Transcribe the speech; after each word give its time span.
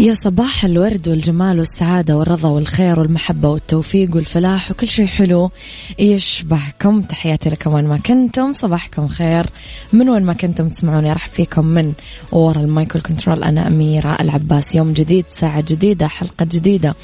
يا 0.00 0.14
صباح 0.14 0.64
الورد 0.64 1.08
والجمال 1.08 1.58
والسعادة 1.58 2.16
والرضا 2.16 2.48
والخير 2.48 3.00
والمحبة 3.00 3.48
والتوفيق 3.48 4.16
والفلاح 4.16 4.70
وكل 4.70 4.88
شيء 4.88 5.06
حلو 5.06 5.50
يشبهكم. 5.98 7.02
تحياتي 7.02 7.50
لكم 7.50 7.72
وين 7.72 7.84
ما 7.84 7.98
كنتم. 7.98 8.52
صباحكم 8.52 9.08
خير. 9.08 9.46
من 9.92 10.08
وين 10.08 10.22
ما 10.22 10.32
كنتم 10.32 10.68
تسمعوني 10.68 11.12
راح 11.12 11.28
فيكم 11.28 11.66
من 11.66 11.92
ورا 12.32 12.60
المايكل 12.60 13.00
كنترول 13.00 13.42
أنا 13.42 13.66
أميرة 13.66 14.16
العباس. 14.20 14.74
يوم 14.74 14.92
جديد 14.92 15.24
ساعة 15.28 15.64
جديدة 15.68 16.08
حلقة 16.08 16.46
جديدة. 16.52 16.94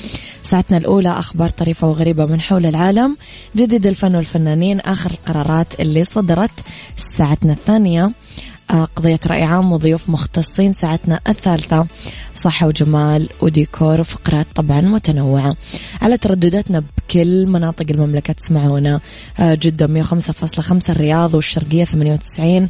ساعتنا 0.43 0.77
الأولى 0.77 1.11
أخبار 1.11 1.49
طريفة 1.49 1.89
وغريبة 1.89 2.27
من 2.27 2.41
حول 2.41 2.67
العالم. 2.67 3.17
جديد 3.57 3.87
الفن 3.87 4.17
والفنانين 4.17 4.81
آخر 4.81 5.11
القرارات 5.11 5.81
اللي 5.81 6.05
صدرت 6.05 6.65
ساعتنا 7.19 7.53
الثانية. 7.53 8.13
قضية 8.69 9.21
رأي 9.27 9.43
عام 9.43 9.73
وضيوف 9.73 10.11
مختصين 10.11 10.73
ساعتنا 10.73 11.21
الثالثة 11.29 11.87
صحة 12.35 12.67
وجمال 12.67 13.29
وديكور 13.41 14.01
وفقرات 14.01 14.47
طبعا 14.55 14.81
متنوعة. 14.81 15.57
على 16.03 16.19
تردداتنا 16.19 16.83
بكل 16.99 17.47
مناطق 17.47 17.87
المملكة 17.91 18.33
تسمعونا. 18.33 19.01
آه، 19.39 19.55
جدة 19.55 19.87
105.5 19.87 20.91
الرياض 20.91 21.35
والشرقية 21.35 21.85
98 21.85 22.69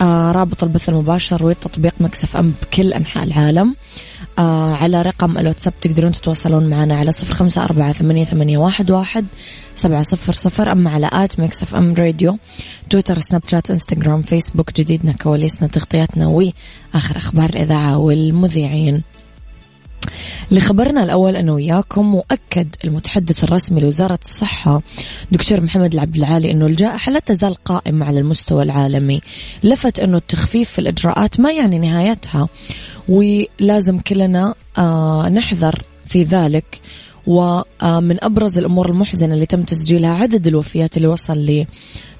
آه، 0.00 0.32
رابط 0.32 0.64
البث 0.64 0.88
المباشر 0.88 1.44
وتطبيق 1.44 1.94
Mix 2.00 2.36
FM 2.36 2.54
بكل 2.62 2.92
أنحاء 2.92 3.24
العالم. 3.24 3.76
آه 4.38 4.74
على 4.74 5.02
رقم 5.02 5.38
الواتساب 5.38 5.72
تقدرون 5.80 6.12
تتواصلون 6.12 6.66
معنا 6.70 6.96
على 6.96 7.12
صفر 7.12 7.34
خمسة 7.34 7.64
أربعة 7.64 7.92
ثمانية, 7.92 8.24
ثمانية 8.24 8.58
واحد, 8.58 8.90
واحد 8.90 9.26
سبعة 9.76 10.02
صفر 10.02 10.32
صفر 10.32 10.72
أما 10.72 10.90
على 10.90 11.10
at 11.12 11.40
Mix 11.40 11.62
FM 11.62 11.94
Radio 11.94 12.38
تويتر 12.90 13.18
سناب 13.18 13.42
شات 13.50 13.70
إنستغرام 13.70 14.22
فيسبوك 14.22 14.80
جديدنا 14.80 15.12
كواليسنا 15.12 15.68
تغطياتنا 15.68 16.26
وآخر 16.26 17.18
أخبار 17.18 17.50
الإذاعة 17.50 17.98
والمذيعين. 17.98 19.02
لخبرنا 20.50 21.04
الأول 21.04 21.36
أنه 21.36 21.52
وياكم 21.52 22.06
مؤكد 22.06 22.74
المتحدث 22.84 23.44
الرسمي 23.44 23.80
لوزارة 23.80 24.18
الصحة 24.24 24.82
دكتور 25.32 25.60
محمد 25.60 25.92
العبد 25.94 26.16
العالي 26.16 26.50
أنه 26.50 26.66
الجائحة 26.66 27.12
لا 27.12 27.18
تزال 27.18 27.54
قائمة 27.54 28.06
على 28.06 28.20
المستوى 28.20 28.62
العالمي. 28.62 29.20
لفت 29.64 30.00
أنه 30.00 30.16
التخفيف 30.16 30.70
في 30.70 30.78
الإجراءات 30.78 31.40
ما 31.40 31.52
يعني 31.52 31.78
نهايتها. 31.78 32.48
ولازم 33.08 33.98
كلنا 33.98 34.54
آه 34.78 35.28
نحذر 35.28 35.82
في 36.06 36.22
ذلك. 36.22 36.80
ومن 37.26 38.24
أبرز 38.24 38.58
الأمور 38.58 38.90
المحزنة 38.90 39.34
اللي 39.34 39.46
تم 39.46 39.62
تسجيلها 39.62 40.10
عدد 40.14 40.46
الوفيات 40.46 40.96
اللي 40.96 41.08
وصل 41.08 41.38
لي 41.38 41.66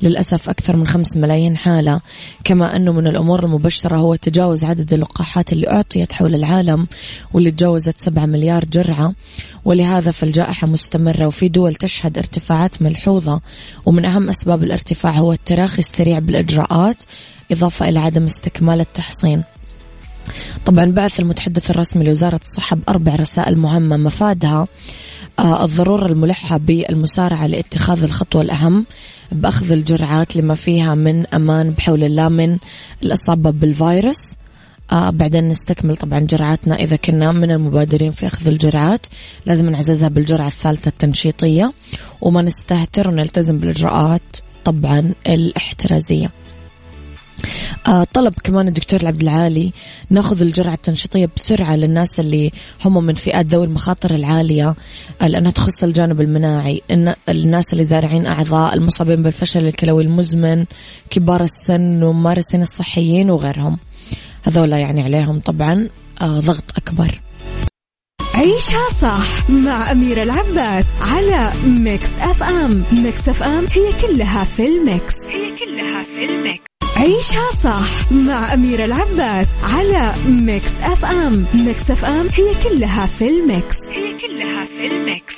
للأسف 0.02 0.48
أكثر 0.48 0.76
من 0.76 0.86
خمس 0.86 1.16
ملايين 1.16 1.56
حالة. 1.56 2.00
كما 2.44 2.76
أنه 2.76 2.92
من 2.92 3.06
الأمور 3.06 3.44
المبشرة 3.44 3.96
هو 3.96 4.14
تجاوز 4.14 4.64
عدد 4.64 4.92
اللقاحات 4.92 5.52
اللي 5.52 5.70
أعطيت 5.70 6.12
حول 6.12 6.34
العالم 6.34 6.86
واللي 7.32 7.50
تجاوزت 7.50 7.98
سبعة 7.98 8.26
مليار 8.26 8.64
جرعة. 8.64 9.12
ولهذا 9.64 10.10
فالجائحة 10.10 10.66
مستمرة 10.66 11.26
وفي 11.26 11.48
دول 11.48 11.74
تشهد 11.74 12.18
ارتفاعات 12.18 12.82
ملحوظة. 12.82 13.40
ومن 13.86 14.04
أهم 14.04 14.28
أسباب 14.28 14.64
الارتفاع 14.64 15.12
هو 15.12 15.32
التراخي 15.32 15.78
السريع 15.78 16.18
بالإجراءات 16.18 17.02
إضافة 17.52 17.88
إلى 17.88 17.98
عدم 17.98 18.24
استكمال 18.26 18.80
التحصين. 18.80 19.42
طبعا 20.66 20.84
بعث 20.84 21.20
المتحدث 21.20 21.70
الرسمي 21.70 22.04
لوزارة 22.04 22.40
الصحة 22.42 22.76
بأربع 22.76 23.14
رسائل 23.14 23.58
مهمة. 23.58 23.96
مفادها 23.96 24.66
آه، 25.38 25.64
الضرورة 25.64 26.06
الملحة 26.06 26.56
بالمسارعة 26.56 27.46
لاتخاذ 27.46 28.02
الخطوة 28.04 28.42
الأهم 28.42 28.86
بأخذ 29.32 29.72
الجرعات 29.72 30.36
لما 30.36 30.54
فيها 30.54 30.94
من 30.94 31.26
أمان 31.26 31.70
بحول 31.70 32.04
الله 32.04 32.28
من 32.28 32.58
الإصابة 33.02 33.50
بالفيروس. 33.50 34.20
آه 34.92 35.10
بعدين 35.10 35.48
نستكمل 35.48 35.96
طبعا 35.96 36.20
جرعاتنا. 36.20 36.74
إذا 36.74 36.96
كنا 36.96 37.32
من 37.32 37.50
المبادرين 37.50 38.10
في 38.12 38.26
أخذ 38.26 38.48
الجرعات 38.48 39.06
لازم 39.46 39.70
نعززها 39.70 40.08
بالجرعة 40.08 40.46
الثالثة 40.46 40.88
التنشيطية. 40.88 41.72
وما 42.20 42.42
نستهتر 42.42 43.08
ونلتزم 43.08 43.58
بالإجراءات 43.58 44.22
طبعا 44.64 45.12
الاحترازية. 45.26 46.30
طلب 48.12 48.34
كمان 48.44 48.68
الدكتور 48.68 49.06
عبد 49.06 49.22
العالي 49.22 49.72
ناخذ 50.10 50.42
الجرعة 50.42 50.74
التنشيطية 50.74 51.28
بسرعة 51.36 51.76
للناس 51.76 52.20
اللي 52.20 52.52
هم 52.84 53.04
من 53.04 53.14
فئات 53.14 53.46
ذوي 53.46 53.64
المخاطر 53.66 54.14
العالية 54.14 54.74
آه 55.22 55.28
لأنها 55.28 55.50
تخص 55.50 55.82
الجانب 55.84 56.20
المناعي 56.20 56.82
إن 56.90 57.14
الناس 57.28 57.72
اللي 57.72 57.84
زارعين 57.84 58.26
أعضاء 58.26 58.74
المصابين 58.74 59.22
بالفشل 59.22 59.66
الكلوي 59.66 60.02
المزمن 60.02 60.64
كبار 61.10 61.42
السن 61.42 62.02
وممارسين 62.02 62.62
الصحيين 62.62 63.30
وغيرهم. 63.30 63.78
هذولا 64.42 64.78
يعني 64.78 65.02
عليهم 65.02 65.40
طبعا 65.40 65.88
آه 66.22 66.40
ضغط 66.40 66.64
أكبر. 66.76 67.20
عيشها 68.34 68.88
صح 69.02 69.50
مع 69.50 69.92
أميرة 69.92 70.22
العباس 70.22 70.86
على 71.00 71.52
Mix 71.66 72.08
FM 72.20 72.84
Mix 72.92 73.28
FM 73.28 73.66
هي 73.70 73.92
كلها 74.02 74.44
في 74.44 74.66
ال 74.66 74.76
mix. 74.76 75.14
هي 75.30 75.56
كلها 75.58 76.02
في 76.02 76.24
ال 76.24 76.34
mix. 76.34 76.73
عيشها 77.04 77.50
صح 77.62 78.12
مع 78.12 78.54
أميرة 78.54 78.84
العباس 78.84 79.48
على 79.62 80.14
Mix 80.28 80.72
FM. 80.82 81.44
Mix 81.54 81.90
FM 81.90 82.26
هي 82.26 82.54
كلها 82.64 83.06
في 83.06 83.28
ال 83.28 83.38
mix. 83.38 83.76
هي 83.92 84.18
كلها 84.18 84.64
في 84.64 84.86
ال 84.86 84.96
mix. 84.96 85.34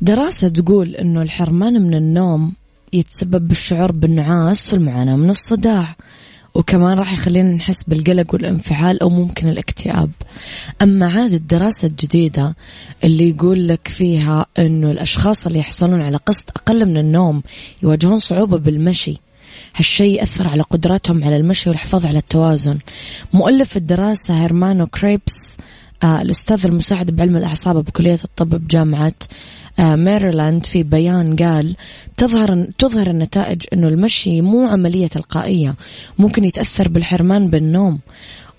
دراسة 0.00 0.48
تقول 0.48 0.96
أنه 0.96 1.22
الحرمان 1.22 1.82
من 1.82 1.94
النوم 1.94 2.52
يتسبب 2.92 3.48
بالشعور 3.48 3.92
بالنعاس 3.92 4.72
والمعاناة 4.72 5.16
من 5.16 5.30
الصداع. 5.30 5.96
وكمان 6.54 6.98
راح 6.98 7.12
يخلينا 7.12 7.52
نحس 7.52 7.84
بالقلق 7.84 8.34
والانفعال 8.34 9.02
أو 9.02 9.08
ممكن 9.08 9.48
الاكتئاب. 9.48 10.10
أما 10.82 11.12
عاد 11.12 11.32
الدراسة 11.32 11.88
الجديدة 11.88 12.56
اللي 13.04 13.28
يقول 13.28 13.68
لك 13.68 13.88
فيها 13.88 14.46
أنه 14.58 14.90
الأشخاص 14.90 15.46
اللي 15.46 15.58
يحصلون 15.58 16.02
على 16.02 16.16
قسط 16.16 16.50
أقل 16.56 16.86
من 16.86 16.96
النوم 16.96 17.42
يواجهون 17.82 18.18
صعوبة 18.18 18.58
بالمشي. 18.58 19.16
هالشيء 19.76 20.16
يأثر 20.16 20.48
على 20.48 20.62
قدراتهم 20.62 21.24
على 21.24 21.36
المشي 21.36 21.70
والحفاظ 21.70 22.06
على 22.06 22.18
التوازن. 22.18 22.78
مؤلف 23.32 23.76
الدراسة 23.76 24.42
هيرمانو 24.42 24.86
كريبس 24.86 25.56
الأستاذ 26.04 26.66
المساعد 26.66 27.10
بعلم 27.10 27.36
الأعصاب 27.36 27.84
بكلية 27.84 28.18
الطب 28.24 28.48
بجامعة 28.48 29.12
آه 29.78 29.96
ميريلاند 29.96 30.66
في 30.66 30.82
بيان 30.82 31.36
قال 31.36 31.76
تظهر 32.16 32.66
تظهر 32.78 33.06
النتائج 33.06 33.62
أنه 33.72 33.88
المشي 33.88 34.40
مو 34.40 34.66
عملية 34.66 35.06
تلقائية 35.06 35.74
ممكن 36.18 36.44
يتأثر 36.44 36.88
بالحرمان 36.88 37.50
بالنوم. 37.50 37.98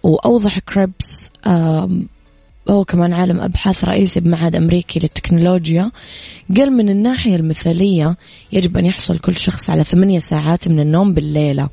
وأوضح 0.04 0.60
كريبس 0.60 1.30
آه 1.46 1.90
هو 2.70 2.86
كمان 2.86 3.14
عالم 3.14 3.42
أبحاث 3.42 3.86
رئيسي 3.86 4.20
بمعهد 4.20 4.56
أمريكي 4.56 5.00
للتكنولوجيا 5.00 5.92
قال 6.58 6.74
من 6.74 6.90
الناحية 6.90 7.36
المثالية 7.36 8.18
يجب 8.52 8.78
أن 8.78 8.86
يحصل 8.86 9.20
كل 9.20 9.38
شخص 9.38 9.70
على 9.70 9.84
ثمانية 9.84 10.20
ساعات 10.20 10.68
من 10.68 10.80
النوم 10.80 11.14
بالليلة. 11.14 11.70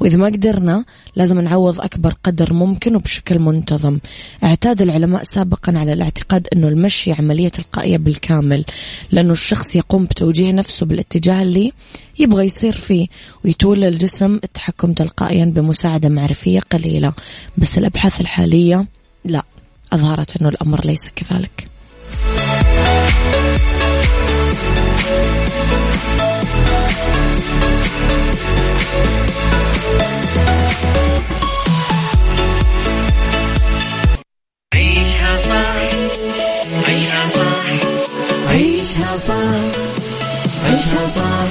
وإذا 0.00 0.16
ما 0.16 0.26
قدرنا 0.26 0.84
لازم 1.16 1.40
نعوض 1.40 1.80
أكبر 1.80 2.14
قدر 2.24 2.52
ممكن 2.52 2.96
وبشكل 2.96 3.38
منتظم. 3.38 3.98
اعتاد 4.44 4.82
العلماء 4.82 5.22
سابقا 5.22 5.78
على 5.78 5.92
الاعتقاد 5.92 6.48
أنه 6.52 6.68
المشي 6.68 7.12
عملية 7.12 7.48
تلقائية 7.48 7.96
بالكامل 7.96 8.64
لأنه 9.12 9.32
الشخص 9.32 9.76
يقوم 9.76 10.04
بتوجيه 10.04 10.52
نفسه 10.52 10.86
بالاتجاه 10.86 11.42
اللي 11.42 11.72
يبغى 12.18 12.44
يصير 12.44 12.72
فيه 12.72 13.06
ويتولى 13.44 13.88
الجسم 13.88 14.34
التحكم 14.44 14.92
تلقائيا 14.92 15.44
بمساعدة 15.44 16.08
معرفية 16.08 16.60
قليلة. 16.60 17.12
بس 17.58 17.78
الأبحاث 17.78 18.20
الحالية 18.20 18.86
لا. 19.24 19.42
أظهرت 19.92 20.36
أنه 20.36 20.48
الأمر 20.48 20.80
ليس 20.86 21.02
كذلك. 21.16 21.68
عيشها 34.74 35.38
صح 35.38 35.76
عيشها 36.88 37.28
صح 37.28 37.64
عيشها 38.48 39.16
صح 39.16 39.54
عيشها 40.64 41.06
صح 41.06 41.48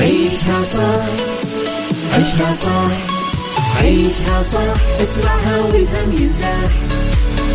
عيشها 0.00 0.62
صح 0.62 1.04
عيشها 2.14 2.52
صح 2.52 2.90
عيشها 3.80 4.42
صح 4.42 4.74
اسمعها 5.02 5.60
والهم 5.60 6.12
ينزاح. 6.22 6.70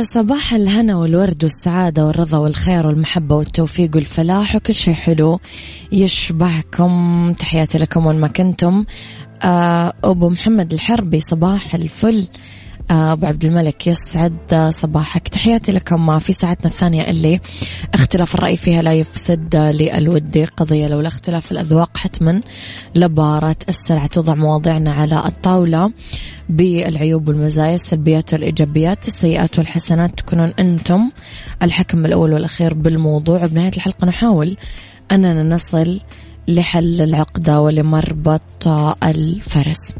يا 0.00 0.04
صباح 0.04 0.54
الهنا 0.54 0.96
والورد 0.96 1.44
والسعادة 1.44 2.06
والرضا 2.06 2.38
والخير 2.38 2.86
والمحبة 2.86 3.36
والتوفيق 3.36 3.90
والفلاح 3.94 4.56
وكل 4.56 4.74
شيء 4.74 4.94
حلو 4.94 5.40
يشبهكم. 5.92 7.34
تحياتي 7.38 7.78
لكم 7.78 8.06
وين 8.06 8.20
ما 8.20 8.28
كنتم. 8.28 8.84
آه، 9.42 9.92
أبو 10.04 10.28
محمد 10.28 10.72
الحربي 10.72 11.20
صباح 11.20 11.74
الفل. 11.74 12.26
أبو 12.90 13.26
عبد 13.26 13.44
الملك 13.44 13.86
يسعد 13.86 14.70
صباحك. 14.70 15.28
تحياتي 15.28 15.72
لكم 15.72 16.18
في 16.18 16.32
ساعتنا 16.32 16.70
الثانية 16.70 17.10
اللي 17.10 17.40
اختلاف 17.94 18.34
الرأي 18.34 18.56
فيها 18.56 18.82
لا 18.82 18.92
يفسد 18.92 19.56
للود 19.56 20.48
قضية 20.56 20.88
لولا 20.88 21.08
اختلاف 21.08 21.52
الأذواق 21.52 21.96
حتما 21.96 22.40
لبارة 22.94 23.56
السلعة 23.68 24.06
توضع 24.06 24.34
مواضيعنا 24.34 24.92
على 24.92 25.22
الطاولة 25.26 25.92
بالعيوب 26.48 27.28
والمزايا 27.28 27.74
السلبيات 27.74 28.32
والإيجابيات 28.32 29.08
السيئات 29.08 29.58
والحسنات. 29.58 30.18
تكونون 30.18 30.52
أنتم 30.58 31.10
الحكم 31.62 32.06
الأول 32.06 32.32
والأخير 32.32 32.74
بالموضوع. 32.74 33.46
بنهاية 33.46 33.72
الحلقة 33.76 34.06
نحاول 34.06 34.56
أننا 35.12 35.42
نصل 35.42 36.00
لحل 36.48 37.00
العقدة 37.00 37.60
ولمربط 37.60 38.68
الفرس. 39.02 39.94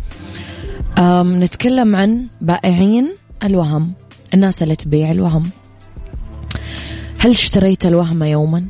نتكلم 1.00 1.96
عن 1.96 2.26
بائعين 2.40 3.14
الوهم. 3.44 3.92
الناس 4.34 4.62
اللي 4.62 4.76
تبيع 4.76 5.10
الوهم. 5.10 5.50
هل 7.18 7.30
اشتريت 7.30 7.86
الوهم 7.86 8.22
يوما؟ 8.22 8.66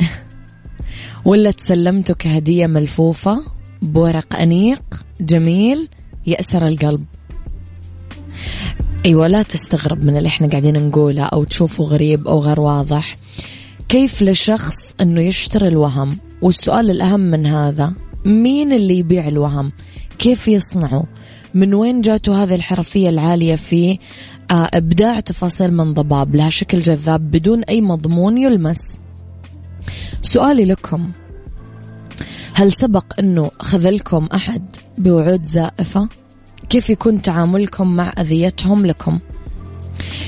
ولا 1.24 1.50
تسلمته 1.50 2.14
كهدية 2.14 2.66
ملفوفة 2.66 3.44
بورق 3.82 4.36
أنيق 4.36 4.82
جميل 5.20 5.88
يأسر 6.26 6.66
القلب؟ 6.66 7.04
أيوة 9.06 9.26
لا 9.26 9.42
تستغرب 9.42 10.04
من 10.04 10.16
اللي 10.16 10.28
إحنا 10.28 10.48
قاعدين 10.48 10.88
نقوله 10.88 11.22
أو 11.22 11.44
تشوفه 11.44 11.84
غريب 11.84 12.28
أو 12.28 12.40
غير 12.40 12.60
واضح. 12.60 13.16
كيف 13.88 14.22
لشخص 14.22 14.76
أنه 15.00 15.22
يشتري 15.22 15.68
الوهم؟ 15.68 16.18
والسؤال 16.42 16.90
الأهم 16.90 17.20
من 17.20 17.46
هذا 17.46 17.92
مين 18.24 18.72
اللي 18.72 18.98
يبيع 18.98 19.28
الوهم؟ 19.28 19.72
كيف 20.18 20.48
يصنعه؟ 20.48 21.04
من 21.54 21.74
وين 21.74 22.00
جاته 22.00 22.42
هذه 22.42 22.54
الحرفية 22.54 23.08
العالية 23.08 23.54
في 23.54 23.98
آه، 24.50 24.70
إبداع 24.74 25.20
تفاصيل 25.20 25.72
من 25.72 25.94
ضباب؟ 25.94 26.36
لها 26.36 26.50
شكل 26.50 26.78
جذاب 26.78 27.30
بدون 27.30 27.62
أي 27.62 27.80
مضمون 27.80 28.38
يلمس. 28.38 28.78
سؤالي 30.22 30.64
لكم 30.64 31.10
هل 32.54 32.72
سبق 32.72 33.04
أنه 33.18 33.50
خذلكم 33.60 34.28
أحد 34.34 34.76
بوعود 34.98 35.44
زائفة؟ 35.44 36.08
كيف 36.68 36.90
يكون 36.90 37.22
تعاملكم 37.22 37.96
مع 37.96 38.12
أذيتهم 38.18 38.86
لكم؟ 38.86 39.18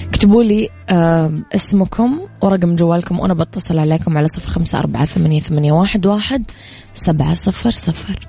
اكتبوا 0.09 0.43
لي 0.43 0.69
آه 0.89 1.33
اسمكم 1.55 2.21
ورقم 2.43 2.77
جوالكم 2.77 3.21
وأنا 3.21 3.35
بتصل 3.35 3.79
عليكم 3.79 4.19
على 4.19 4.29
صفر 4.29 4.51
خمسة 4.51 4.79
أربعة 4.79 5.05
ثمانية, 5.05 5.73
واحد 5.73 6.45
سبعة 6.95 7.35
صفر 7.35 7.71
صفر. 7.71 8.29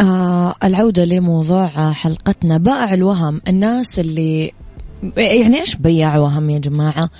آه 0.00 0.54
العودة 0.64 1.04
لموضوع 1.04 1.92
حلقتنا. 1.92 2.58
بائع 2.58 2.94
الوهم. 2.94 3.40
الناس 3.48 3.98
اللي 3.98 4.52
يعني 5.16 5.60
إيش 5.60 5.76
بياع 5.76 6.18
وهم 6.18 6.50
يا 6.50 6.58
جماعة؟ 6.58 7.10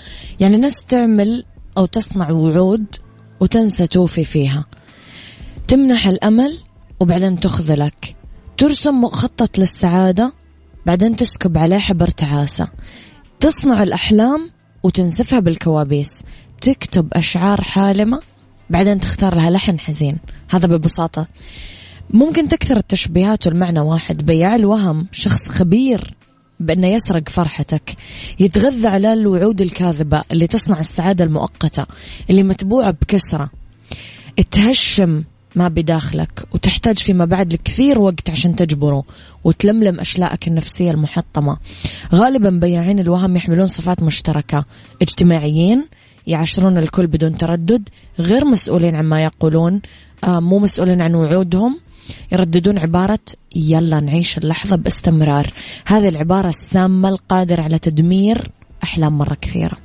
يعني 0.41 0.57
ناس 0.57 0.85
تعمل 0.89 1.45
أو 1.79 1.87
تصنع 1.87 2.31
وعود 2.31 2.85
وتنسى 3.41 3.87
توفي 3.87 4.25
فيها. 4.25 4.65
تمنح 5.69 6.07
الأمل 6.07 6.59
وبعدين 7.01 7.41
تخذلك 7.41 8.17
ترسم 8.59 9.01
مخطط 9.01 9.59
للسعادة 9.59 10.33
بعدين 10.87 11.17
تسكب 11.17 11.59
عليه 11.59 11.79
حبر 11.79 12.09
تعاسة. 12.09 12.69
تصنع 13.41 13.83
الأحلام 13.83 14.51
وتنسفها 14.83 15.41
بالكوابيس. 15.41 16.09
تكتب 16.61 17.09
أشعار 17.13 17.61
حالمة 17.61 18.21
بعدين 18.71 19.01
تختار 19.01 19.35
لها 19.35 19.51
لحن 19.51 19.81
حزين. 19.81 20.19
هذا 20.51 20.69
ببساطة. 20.69 21.27
ممكن 22.11 22.49
تكثر 22.49 22.77
التشبيهات 22.77 23.47
والمعنى 23.47 23.81
واحد. 23.81 24.27
بياع 24.27 24.57
الوهم 24.57 25.07
شخص 25.13 25.49
خبير 25.49 26.15
بأنه 26.61 26.87
يسرق 26.87 27.29
فرحتك 27.29 27.97
يتغذى 28.41 28.89
على 28.89 29.13
الوعود 29.13 29.61
الكاذبة 29.61 30.23
اللي 30.33 30.47
تصنع 30.47 30.81
السعادة 30.81 31.25
المؤقتة 31.25 31.87
اللي 32.31 32.43
متبوعة 32.43 32.91
بكسرة. 32.91 33.51
تهشم 34.51 35.25
ما 35.57 35.69
بداخلك 35.69 36.45
وتحتاج 36.53 36.99
فيما 36.99 37.25
بعد 37.25 37.53
لكثير 37.53 37.99
وقت 37.99 38.31
عشان 38.31 38.57
تجبره 38.57 39.05
وتلملم 39.45 40.01
أشلاءك 40.01 40.49
النفسية 40.49 40.91
المحطمة. 40.91 41.57
غالبا 42.15 42.51
بياعين 42.51 42.99
الوهم 42.99 43.37
يحملون 43.37 43.67
صفات 43.67 44.03
مشتركة. 44.03 44.65
اجتماعيين 45.03 45.85
يعاشرون 46.27 46.79
الكل 46.79 47.07
بدون 47.07 47.37
تردد 47.37 47.89
غير 48.19 48.45
مسؤولين 48.45 48.97
عما 48.97 49.25
يقولون 49.25 49.81
آه 50.25 50.41
مو 50.41 50.59
مسؤولين 50.59 51.01
عن 51.01 51.15
وعودهم. 51.15 51.88
يرددون 52.33 52.79
عبارة 52.79 53.19
يلا 53.57 54.01
نعيش 54.01 54.39
اللحظة 54.39 54.77
باستمرار. 54.77 55.53
هذه 55.87 56.09
العبارة 56.09 56.49
السامة 56.49 57.09
القادرة 57.09 57.63
على 57.63 57.79
تدمير 57.79 58.51
أحلام 58.83 59.19
مرة 59.19 59.37
كثيرة. 59.41 59.79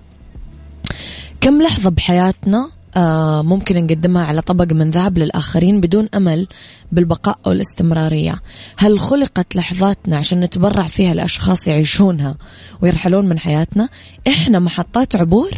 كم 1.42 1.62
لحظة 1.62 1.90
بحياتنا 1.90 2.70
آه 2.96 3.42
ممكن 3.42 3.86
نقدمها 3.86 4.26
على 4.26 4.42
طبق 4.42 4.74
من 4.74 4.90
ذهب 4.90 5.18
للآخرين 5.18 5.82
بدون 5.82 6.10
أمل 6.16 6.48
بالبقاء 6.92 7.40
أو 7.48 7.52
الاستمرارية؟ 7.52 8.42
هل 8.78 9.00
خلقت 9.00 9.56
لحظاتنا 9.56 10.18
عشان 10.18 10.40
نتبرع 10.40 10.88
فيها 10.88 11.14
لأشخاص 11.14 11.68
يعيشونها 11.68 12.36
ويرحلون 12.82 13.30
من 13.30 13.40
حياتنا؟ 13.40 13.90
إحنا 14.28 14.60
محطات 14.60 15.16
عبور؟ 15.16 15.52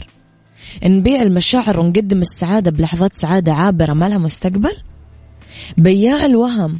نبيع 0.83 1.21
المشاعر 1.21 1.79
ونقدم 1.79 2.21
السعادة 2.21 2.71
بلحظات 2.71 3.15
سعادة 3.15 3.53
عابرة 3.53 3.93
ما 3.93 4.09
لها 4.09 4.17
مستقبل؟ 4.17 4.75
بياع 5.77 6.25
الوهم. 6.25 6.79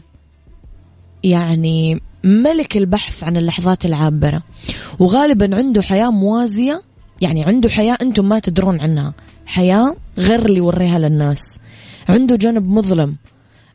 يعني 1.24 2.02
ملك 2.24 2.78
البحث 2.78 3.24
عن 3.24 3.38
اللحظات 3.38 3.86
العابرة. 3.86 4.44
وغالبا 5.00 5.56
عنده 5.56 5.82
حياة 5.82 6.12
موازية. 6.12 6.82
يعني 7.22 7.44
عنده 7.44 7.70
حياة 7.70 7.98
أنتم 8.02 8.30
ما 8.30 8.40
تدرون 8.40 8.80
عنها. 8.80 9.14
حياة 9.46 9.96
غير 10.18 10.46
اللي 10.46 10.58
يوريها 10.58 11.00
للناس. 11.00 11.60
عنده 12.10 12.36
جانب 12.36 12.70
مظلم. 12.70 13.16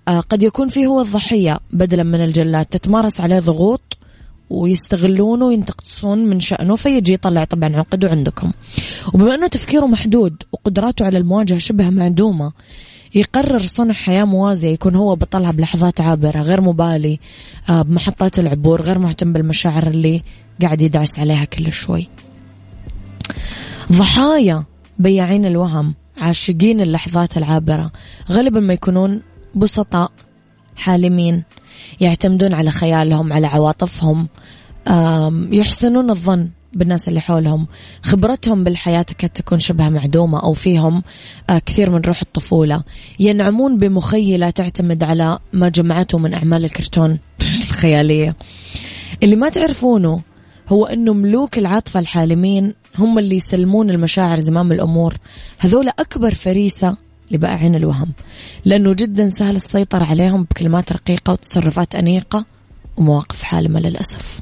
آه 0.08 0.20
قد 0.20 0.42
يكون 0.42 0.68
فيه 0.68 0.86
هو 0.86 1.00
الضحية 1.00 1.58
بدلا 1.72 2.02
من 2.02 2.24
الجلاد. 2.24 2.66
تتمارس 2.66 3.20
عليه 3.20 3.38
ضغوط 3.38 3.96
ويستغلونه 4.50 5.46
وينتقصون 5.46 6.18
من 6.18 6.40
شأنه 6.40 6.76
فيجي 6.76 7.12
يطلع 7.12 7.44
طبعا 7.44 7.76
عقده 7.76 8.10
عندكم. 8.10 8.52
وبما 9.14 9.34
أنه 9.34 9.46
تفكيره 9.46 9.86
محدود 9.86 10.42
وقدراته 10.52 11.04
على 11.04 11.18
المواجهة 11.18 11.58
شبه 11.58 11.90
معدومة 11.90 12.52
يقرر 13.14 13.62
صنع 13.62 13.94
حياة 13.94 14.24
موازية 14.24 14.68
يكون 14.68 14.94
هو 14.94 15.16
بطلها 15.16 15.50
بلحظات 15.50 16.00
عابرة 16.00 16.42
غير 16.42 16.60
مبالي 16.60 17.18
آه، 17.70 17.82
بمحطات 17.82 18.38
العبور 18.38 18.82
غير 18.82 18.98
مهتم 18.98 19.32
بالمشاعر 19.32 19.86
اللي 19.86 20.22
قاعد 20.62 20.82
يدعس 20.82 21.18
عليها 21.18 21.44
كل 21.44 21.72
شوي. 21.72 22.08
ضحايا 23.92 24.64
بياعين 24.98 25.44
الوهم 25.46 25.94
عاشقين 26.18 26.80
اللحظات 26.80 27.36
العابرة 27.36 27.92
غالبا 28.30 28.60
ما 28.60 28.72
يكونون 28.72 29.22
بسطاء 29.54 30.12
حالمين 30.76 31.42
يعتمدون 32.00 32.54
على 32.54 32.70
خيالهم 32.70 33.32
على 33.32 33.46
عواطفهم 33.46 34.28
يحسنون 35.52 36.10
الظن. 36.10 36.48
بالناس 36.72 37.08
اللي 37.08 37.20
حولهم. 37.20 37.66
خبرتهم 38.02 38.64
بالحياة 38.64 39.02
تكاد 39.02 39.30
تكون 39.30 39.58
شبه 39.58 39.88
معدومة 39.88 40.42
أو 40.42 40.52
فيهم 40.52 41.02
آه، 41.50 41.58
كثير 41.58 41.90
من 41.90 42.00
روح 42.00 42.20
الطفولة. 42.22 42.82
ينعمون 43.18 43.78
بمخيلة 43.78 44.50
تعتمد 44.50 45.04
على 45.04 45.38
ما 45.52 45.68
جمعته 45.68 46.18
من 46.18 46.34
أعمال 46.34 46.64
الكرتون 46.64 47.18
الخيالية. 47.62 48.36
اللي 49.22 49.36
ما 49.36 49.48
تعرفونه 49.48 50.20
هو 50.68 50.86
أنه 50.86 51.12
ملوك 51.12 51.58
العاطفة 51.58 52.00
الحالمين 52.00 52.74
هم 52.98 53.18
اللي 53.18 53.36
يسلمون 53.36 53.90
المشاعر 53.90 54.40
زمام 54.40 54.72
الأمور. 54.72 55.16
هذول 55.58 55.88
أكبر 55.88 56.34
فريسة 56.34 56.96
لبائعين 57.30 57.74
الوهم 57.74 58.12
لأنه 58.64 58.92
جدا 58.92 59.28
سهل 59.28 59.56
السيطرة 59.56 60.04
عليهم 60.04 60.42
بكلمات 60.42 60.92
رقيقة 60.92 61.32
وتصرفات 61.32 61.94
أنيقة 61.94 62.44
ومواقف 62.96 63.42
حالمة 63.42 63.80
للأسف. 63.80 64.40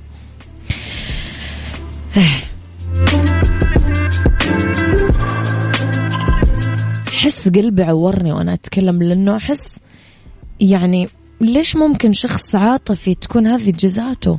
حس 7.13 7.49
قلبي 7.49 7.83
عورني 7.83 8.33
وأنا 8.33 8.55
أتكلم 8.55 9.03
لأنه 9.03 9.37
أحس 9.37 9.69
يعني 10.61 11.09
ليش 11.41 11.77
ممكن 11.77 12.13
شخص 12.13 12.55
عاطفي 12.55 13.15
تكون 13.15 13.47
هذه 13.47 13.71
جزاته؟ 13.71 14.39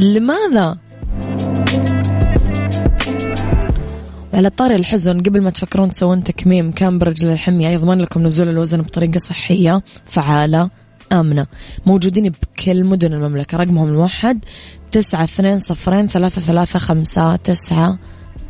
لماذا؟ 0.00 0.78
على 4.34 4.50
طاري 4.50 4.74
الحزن 4.74 5.20
قبل 5.20 5.40
ما 5.40 5.50
تفكرون 5.50 5.90
تسوون 5.90 6.24
تكميم 6.24 6.72
كامبريدج 6.72 7.26
للحمية 7.26 7.68
يضمن 7.68 7.98
لكم 7.98 8.22
نزول 8.22 8.48
الوزن 8.48 8.82
بطريقة 8.82 9.18
صحية 9.18 9.82
فعالة. 10.06 10.70
آمنة. 11.12 11.46
موجودين 11.86 12.32
بكل 12.42 12.84
مدن 12.84 13.12
المملكة. 13.12 13.58
رقمهم 13.58 13.88
الموحد 13.88 14.44
تسعة 14.90 15.24
اثنين 15.24 15.58
صفرين 15.58 16.06
ثلاثة 16.06 16.40
ثلاثة 16.40 16.78
خمسة 16.78 17.36
تسعة 17.36 17.98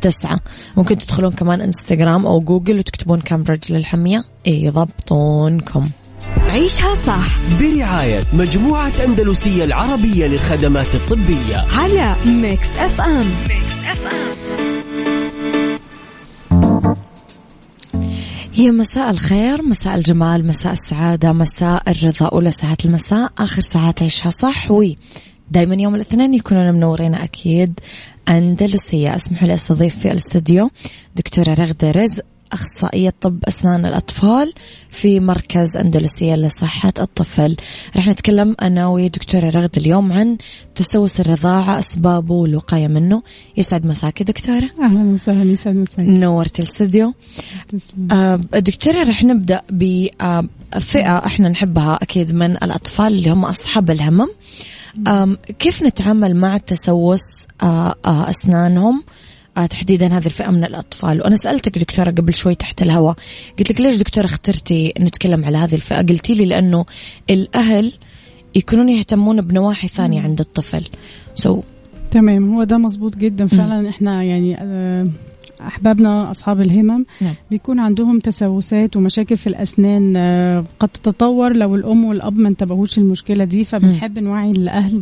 تسعة. 0.01 0.39
ممكن 0.77 0.97
تدخلون 0.97 1.31
كمان 1.31 1.61
إنستغرام 1.61 2.25
أو 2.25 2.39
جوجل 2.39 2.79
وتكتبون 2.79 3.21
كامبريدج 3.21 3.71
للحمية. 3.71 4.23
يضبطونكم. 4.47 5.89
عيشها 6.37 6.95
صح. 6.95 7.27
برعاية 7.59 8.23
مجموعة 8.33 8.91
أندلسية 9.05 9.63
العربية 9.63 10.27
للخدمات 10.27 10.95
الطبية. 10.95 11.57
على 11.77 12.15
Mix 12.25 12.67
FM 12.77 13.25
Mix 13.43 13.78
يا 18.59 18.71
مساء 18.71 19.09
الخير 19.09 19.61
مساء 19.61 19.95
الجمال 19.95 20.47
مساء 20.47 20.73
السعادة 20.73 21.31
مساء 21.31 21.91
الرضا 21.91 22.25
أولى 22.25 22.51
ساعات 22.51 22.85
المساء 22.85 23.31
آخر 23.37 23.61
ساعات 23.61 24.01
عيشها 24.01 24.29
صح 24.29 24.71
ودايما 24.71 25.75
يوم 25.79 25.95
الاثنين 25.95 26.33
يكونون 26.33 26.73
منورين 26.73 27.15
أكيد 27.15 27.79
أندلسية. 28.29 29.15
أسمحوا 29.15 29.47
لي 29.47 29.53
أستضيف 29.53 29.99
في 29.99 30.11
الاستوديو 30.11 30.69
دكتورة 31.15 31.53
رغدة 31.53 31.91
رزق 31.91 32.25
أخصائية 32.51 33.13
طب 33.21 33.43
أسنان 33.47 33.85
الأطفال 33.85 34.53
في 34.89 35.19
مركز 35.19 35.77
أندلسية 35.77 36.35
لصحة 36.35 36.93
الطفل. 36.99 37.55
رح 37.97 38.07
نتكلم 38.07 38.55
أنا 38.61 38.87
ودكتورة 38.87 39.49
رغد 39.49 39.77
اليوم 39.77 40.11
عن 40.13 40.37
تسوس 40.75 41.19
الرضاعة 41.19 41.79
أسبابه 41.79 42.33
والوقاية 42.33 42.87
منه. 42.87 43.23
يسعد 43.57 43.85
مساكي 43.85 44.23
دكتورة. 44.23 44.69
أهلا 44.81 45.03
وسهلا 45.03 45.51
يسعد 45.51 45.75
مساكي. 45.75 46.01
نورتي 46.01 46.61
الاستديو 46.61 47.13
آه 48.11 48.35
دكتورة 48.35 49.03
رح 49.03 49.23
نبدأ 49.23 49.61
بفئة 49.69 51.17
إحنا 51.25 51.49
نحبها 51.49 51.99
أكيد 52.01 52.31
من 52.31 52.51
الأطفال 52.51 53.07
اللي 53.07 53.29
هم 53.29 53.45
أصحاب 53.45 53.91
الهمم. 53.91 54.27
كيف 55.59 55.83
نتعامل 55.83 56.35
مع 56.35 56.57
تسوس 56.57 57.21
آه 57.63 57.95
آه 58.05 58.29
أسنانهم؟ 58.29 59.03
آه 59.07 59.28
تحديدا 59.65 60.07
هذه 60.17 60.25
الفئة 60.25 60.51
من 60.51 60.63
الأطفال. 60.63 61.21
وأنا 61.21 61.35
سألتك 61.35 61.77
دكتورة 61.77 62.11
قبل 62.11 62.33
شوي 62.35 62.55
تحت 62.55 62.81
الهواء 62.81 63.15
قلت 63.59 63.71
لك 63.71 63.81
ليش 63.81 63.97
دكتورة 63.97 64.25
اخترتي 64.25 64.93
نتكلم 64.99 65.45
على 65.45 65.57
هذه 65.57 65.75
الفئة؟ 65.75 66.01
قلتي 66.01 66.33
لي 66.33 66.45
لأنه 66.45 66.85
الأهل 67.29 67.93
يكونون 68.55 68.89
يهتمون 68.89 69.41
بنواحي 69.41 69.87
ثانية 69.87 70.21
عند 70.21 70.39
الطفل. 70.39 70.83
سو 71.35 71.61
so, 71.61 71.63
تمام 72.11 72.53
هو 72.53 72.63
ده 72.63 72.77
مظبوط 72.77 73.17
جدا. 73.17 73.47
فعلا 73.47 73.89
إحنا 73.89 74.23
يعني 74.23 74.57
آه، 74.59 75.07
أحبابنا 75.61 76.31
أصحاب 76.31 76.61
الهمم 76.61 77.05
نعم. 77.21 77.33
بيكون 77.51 77.79
عندهم 77.79 78.19
تسوسات 78.19 78.97
ومشاكل 78.97 79.37
في 79.37 79.47
الأسنان 79.47 80.13
آه، 80.17 80.63
قد 80.79 80.89
تتطور 80.89 81.55
لو 81.55 81.75
الأم 81.75 82.05
والأب 82.05 82.37
ما 82.37 82.49
انتبهوش 82.49 82.97
المشكلة 82.97 83.43
دي 83.43 83.63
فبنحب 83.63 84.19
نوعي 84.19 84.51
الأهل 84.51 84.99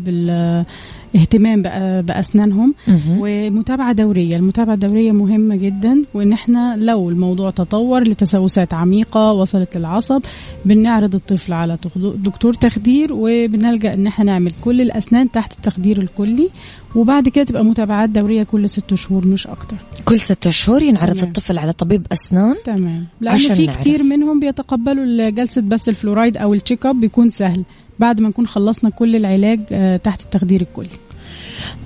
بالاهتمام 1.13 1.61
بأسنانهم. 2.01 2.73
ومتابعة 3.19 3.93
دورية. 3.93 4.35
المتابعة 4.35 4.73
الدورية 4.73 5.11
مهمة 5.11 5.55
جدا 5.55 6.03
وإن 6.13 6.33
إحنا 6.33 6.75
لو 6.77 7.09
الموضوع 7.09 7.49
تطور 7.51 8.03
لتسوسات 8.03 8.73
عميقة 8.73 9.31
وصلت 9.33 9.77
للعصب 9.77 10.21
بنعرض 10.65 11.15
الطفل 11.15 11.53
على 11.53 11.77
دكتور 12.15 12.53
تخدير 12.53 13.07
وبنلجأ 13.13 13.93
إن 13.93 14.07
إحنا 14.07 14.25
نعمل 14.25 14.51
كل 14.61 14.81
الأسنان 14.81 15.31
تحت 15.31 15.53
التخدير 15.53 15.97
الكلي 15.97 16.49
وبعد 16.95 17.29
كده 17.29 17.45
تبقى 17.45 17.65
متابعات 17.65 18.09
دورية 18.09 18.43
كل 18.43 18.69
ست 18.69 18.93
شهور 18.95 19.27
مش 19.27 19.47
أكتر. 19.47 19.77
كل 20.05 20.19
ست 20.19 20.49
شهور 20.49 20.83
ينعرض 20.83 21.13
تمام. 21.13 21.25
الطفل 21.25 21.57
على 21.57 21.73
طبيب 21.73 22.07
أسنان؟ 22.11 22.55
تمام. 22.65 23.05
لأنه 23.21 23.37
في 23.37 23.65
نعرف. 23.65 23.77
كتير 23.79 24.03
منهم 24.03 24.39
بيتقبلوا 24.39 25.29
جلسه 25.29 25.61
بس 25.61 25.89
الفلورايد 25.89 26.37
أو 26.37 26.53
ال 26.53 26.58
check 26.58 26.85
up 26.85 26.99
بيكون 26.99 27.29
سهل. 27.29 27.63
بعد 27.99 28.21
ما 28.21 28.29
نكون 28.29 28.47
خلصنا 28.47 28.89
كل 28.89 29.15
العلاج 29.15 29.59
آه، 29.71 29.97
تحت 29.97 30.21
التخدير 30.21 30.61
الكلي. 30.61 30.89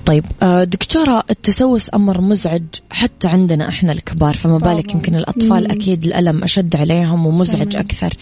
طيب 0.05 0.25
آه، 0.43 0.63
دكتورة 0.63 1.23
التسوس 1.29 1.89
أمر 1.93 2.21
مزعج 2.21 2.63
حتى 2.89 3.27
عندنا 3.27 3.69
إحنا 3.69 3.91
الكبار 3.91 4.33
فما 4.35 4.57
بالك 4.57 4.93
يمكن 4.93 5.15
الأطفال 5.15 5.63
مم. 5.63 5.71
أكيد 5.71 6.03
الألم 6.03 6.43
أشد 6.43 6.75
عليهم 6.75 7.25
ومزعج 7.25 7.69
تمام. 7.69 7.85
أكثر. 7.85 8.13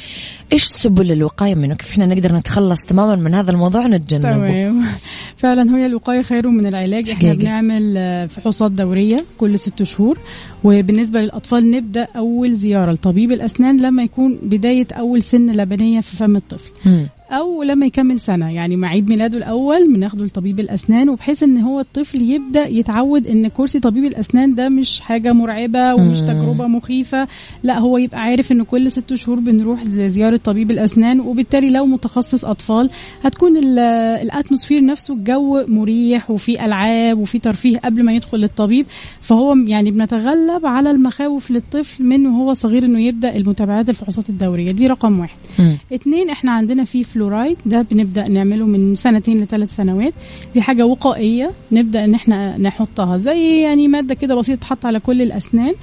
إيش 0.54 0.64
سبل 0.64 1.12
الوقاية 1.12 1.56
منه؟ 1.56 1.76
كيف 1.76 1.90
إحنا 1.90 2.06
نقدر 2.06 2.36
نتخلص 2.36 2.82
تماما 2.82 3.16
من 3.16 3.34
هذا 3.34 3.52
الموضوع 3.52 3.86
ونتجنبه 3.86 4.32
تمام. 4.34 4.86
فعلا 5.38 5.78
هي 5.78 5.86
الوقاية 5.86 6.22
خير 6.22 6.48
من 6.48 6.66
العلاج. 6.66 7.10
إحنا 7.10 7.30
حقيقي. 7.30 7.38
بنعمل 7.38 7.94
آه، 7.98 8.26
فحوصات 8.26 8.72
دورية 8.72 9.26
كل 9.38 9.60
ست 9.60 9.84
شهور. 9.84 10.18
وبالنسبة 10.64 11.22
للأطفال 11.22 11.72
نبدأ 11.72 12.08
أول 12.16 12.54
زيارة 12.54 12.92
لطبيب 12.92 13.32
الأسنان 13.32 13.82
لما 13.82 14.04
يكون 14.04 14.40
بداية 14.44 14.88
أول 14.92 15.24
سن 15.24 15.52
لبنية 15.52 16.00
في 16.00 16.18
فم 16.18 16.36
الطفل. 16.36 16.72
مم. 16.86 17.08
أو 17.30 17.64
لما 17.64 17.86
يكمل 17.86 18.20
سنة. 18.20 18.52
يعني 18.52 18.76
مع 18.76 18.88
عيد 18.88 19.10
ميلاده 19.10 19.38
الأول 19.38 19.94
بناخده 19.94 20.26
لطبيب 20.26 20.60
الأسنان 20.60 21.10
وبحيث 21.10 21.44
إن 21.44 21.58
هو 21.58 21.80
الطفل 21.80 22.22
يبدأ 22.22 22.68
يتعود 22.68 23.28
إن 23.28 23.48
كرسي 23.48 23.80
طبيب 23.80 24.04
الأسنان 24.04 24.56
ده 24.56 24.70
مش 24.70 25.00
حاجة 25.00 25.34
مرعبة 25.34 25.96
ومش 25.96 26.22
تجربة 26.22 26.68
مخيفة. 26.68 27.28
لا 27.64 27.80
هو 27.80 27.98
يبقى 27.98 28.22
عارف 28.22 28.52
إن 28.52 28.64
كل 28.64 28.92
ست 28.92 29.14
شهور 29.14 29.40
بنروح 29.40 29.86
لزيارة 29.86 30.38
طبيب 30.38 30.72
الأسنان 30.72 31.20
وبالتالي 31.20 31.70
لو 31.70 31.86
متخصص 31.86 32.46
أطفال 32.46 32.90
هتكون 33.24 33.58
ال 33.58 33.69
atmosphere 33.69 34.86
نفسه 34.86 35.14
الجو 35.14 35.66
مريح 35.68 36.32
وفي 36.32 36.66
ألعاب 36.66 37.20
وفي 37.20 37.40
ترفيه 37.40 37.78
قبل 37.78 38.04
ما 38.04 38.14
يدخل 38.14 38.38
للطبيب. 38.38 38.86
فهو 39.22 39.56
يعني 39.56 39.92
بنتغلب 39.92 40.66
على 40.66 40.92
المخاوف 40.92 41.52
للطفل 41.52 42.04
من 42.04 42.28
وهو 42.28 42.54
صغير 42.54 42.86
إنه 42.86 43.00
يبدأ 43.02 43.38
المتابعات 43.38 43.90
الفحوصات 43.90 44.30
الدورية. 44.30 44.72
دي 44.72 44.88
رقم 44.88 45.20
واحد. 45.20 45.40
اثنين 45.94 46.30
إحنا 46.30 46.52
عندنا 46.52 46.84
في 46.84 47.04
فلورايد 47.20 47.58
ده 47.66 47.82
بنبدأ 47.82 48.28
نعمله 48.28 48.66
من 48.66 48.96
سنتين 48.96 49.42
لثلاث 49.42 49.76
سنوات. 49.76 50.14
دي 50.54 50.62
حاجة 50.62 50.86
وقائية. 50.86 51.52
نبدأ 51.72 52.04
إن 52.06 52.14
إحنا 52.16 52.58
نحطها 52.58 53.18
زي 53.18 53.62
يعني 53.62 53.88
مادة 53.88 54.16
كده 54.16 54.36
بسيطة 54.36 54.60
تحط 54.62 54.86
على 54.86 55.00
كل 55.00 55.22
الأسنان 55.22 55.74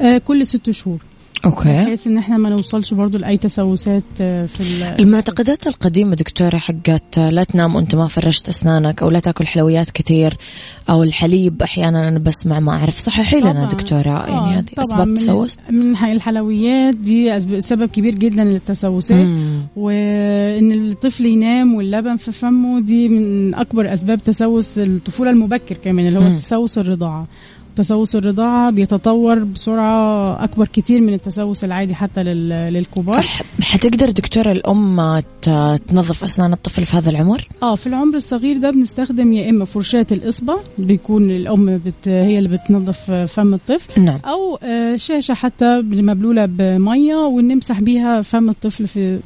آه 0.00 0.18
كل 0.18 0.46
ست 0.46 0.70
شهور. 0.70 0.98
أوكي. 1.44 1.68
بحيث 1.68 2.06
إن 2.06 2.18
إحنا 2.18 2.36
ما 2.36 2.50
نوصلش 2.50 2.94
برضو 2.94 3.18
لأي 3.18 3.36
تسوسات 3.36 4.02
آه، 4.20 4.46
في 4.46 4.62
المعتقدات 4.98 5.66
القديمة 5.66 6.14
دكتورة 6.14 6.56
حقت 6.56 7.18
لا 7.18 7.44
تنام 7.44 7.74
وأنت 7.74 7.94
ما 7.94 8.08
فرشت 8.08 8.48
أسنانك 8.48 9.02
أو 9.02 9.10
لا 9.10 9.20
تأكل 9.20 9.46
حلويات 9.46 9.90
كثير 9.90 10.36
أو 10.90 11.02
الحليب 11.02 11.62
أحيانا 11.62 12.08
أنا 12.08 12.18
بسمع 12.18 12.60
ما 12.60 12.72
أعرف. 12.72 12.98
صححي 12.98 13.40
لنا 13.40 13.68
دكتورة 13.68 14.26
يعني 14.28 14.58
هذه 14.58 14.64
اسباب 14.78 15.14
تسوس. 15.14 15.56
من 15.70 15.96
الحلويات 15.96 16.96
دي 16.96 17.40
سبب 17.60 17.88
كبير 17.88 18.14
جدا 18.14 18.44
للتسوسات. 18.44 19.26
وإن 19.76 20.72
الطفل 20.72 21.26
ينام 21.26 21.74
واللبن 21.74 22.16
في 22.16 22.32
فمه 22.32 22.80
دي 22.80 23.08
من 23.08 23.54
أكبر 23.54 23.92
أسباب 23.92 24.22
تسوس 24.22 24.78
الطفولة 24.78 25.30
المبكر 25.30 25.76
كمان 25.84 26.06
اللي 26.06 26.18
هو 26.18 26.28
تسوس 26.36 26.78
الرضاعة. 26.78 27.26
تسوس 27.76 28.16
الرضاعة 28.16 28.70
بيتطور 28.70 29.38
بسرعة 29.38 30.44
أكبر 30.44 30.66
كتير 30.66 31.00
من 31.00 31.14
التسوس 31.14 31.64
العادي 31.64 31.94
حتى 31.94 32.22
للكبار 32.24 33.26
حتقدر 33.60 34.10
دكتورة 34.10 34.52
الأم 34.52 35.22
تنظف 35.88 36.24
أسنان 36.24 36.52
الطفل 36.52 36.84
في 36.84 36.96
هذا 36.96 37.10
العمر؟ 37.10 37.48
آه 37.62 37.74
في 37.74 37.86
العمر 37.86 38.14
الصغير 38.14 38.58
ده 38.58 38.70
بنستخدم 38.70 39.32
يا 39.32 39.50
إما 39.50 39.64
فرشاة 39.64 40.06
الإصبع 40.12 40.54
بيكون 40.78 41.30
الأم 41.30 41.78
بت 41.78 42.08
هي 42.08 42.38
اللي 42.38 42.48
بتنظف 42.48 43.10
فم 43.10 43.54
الطفل 43.54 44.02
نعم. 44.02 44.20
أو 44.24 44.58
آه، 44.62 44.96
شاشة 44.96 45.34
حتى 45.34 45.82
مبلولة 45.82 46.46
بمية 46.46 47.14
ونمسح 47.16 47.80
بيها 47.80 48.22
فم 48.22 48.50
الطفل 48.50 48.86
في 48.86 49.18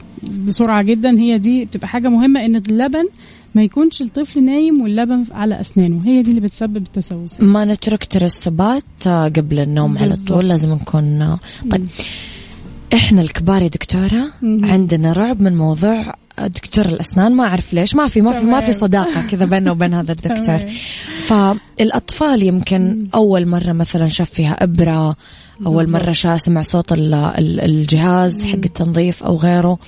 بسرعة 0.46 0.82
جدا. 0.82 1.18
هي 1.18 1.38
دي 1.38 1.64
بتبقى 1.64 1.88
حاجة 1.88 2.08
مهمة 2.08 2.44
إن 2.44 2.56
اللبن 2.56 3.08
ما 3.54 3.62
يكونش 3.62 4.02
الطفل 4.02 4.44
نايم 4.44 4.80
واللبن 4.80 5.24
على 5.30 5.60
أسنانه. 5.60 6.02
هي 6.04 6.22
دي 6.22 6.30
اللي 6.30 6.40
بتسبب 6.40 6.76
التسوس. 6.76 7.40
ما 7.40 7.64
نترك 7.64 8.04
ترسبات 8.04 8.84
قبل 9.08 9.58
النوم 9.58 9.98
على 9.98 10.16
طول. 10.28 10.48
لازم 10.48 10.74
نكون 10.74 11.36
طيب. 11.70 11.86
إحنا 12.94 13.20
الكبار 13.20 13.62
يا 13.62 13.68
دكتورة 13.68 14.32
عندنا 14.42 15.12
رعب 15.12 15.42
من 15.42 15.56
موضوع 15.56 16.14
دكتور 16.38 16.84
الأسنان 16.86 17.32
ما 17.32 17.44
أعرف 17.44 17.74
ليش 17.74 17.94
ما 17.94 18.08
في 18.08 18.20
ما 18.20 18.32
في 18.32 18.46
ما 18.46 18.60
في 18.60 18.72
صداقة 18.72 19.26
كذا 19.30 19.44
بيننا 19.44 19.70
وبين 19.72 19.94
هذا 19.94 20.12
الدكتور. 20.16 20.60
فالأطفال 21.24 22.42
يمكن 22.42 23.06
أول 23.14 23.46
مرة 23.46 23.72
مثلا 23.72 24.08
شاف 24.08 24.30
فيها 24.30 24.64
إبرة 24.64 25.16
أول 25.66 25.90
مرة 25.90 26.12
شاف 26.12 26.40
سمع 26.40 26.62
صوت 26.62 26.92
الجهاز 26.92 28.44
حق 28.44 28.64
التنظيف 28.64 29.22
أو 29.22 29.36
غيره. 29.36 29.78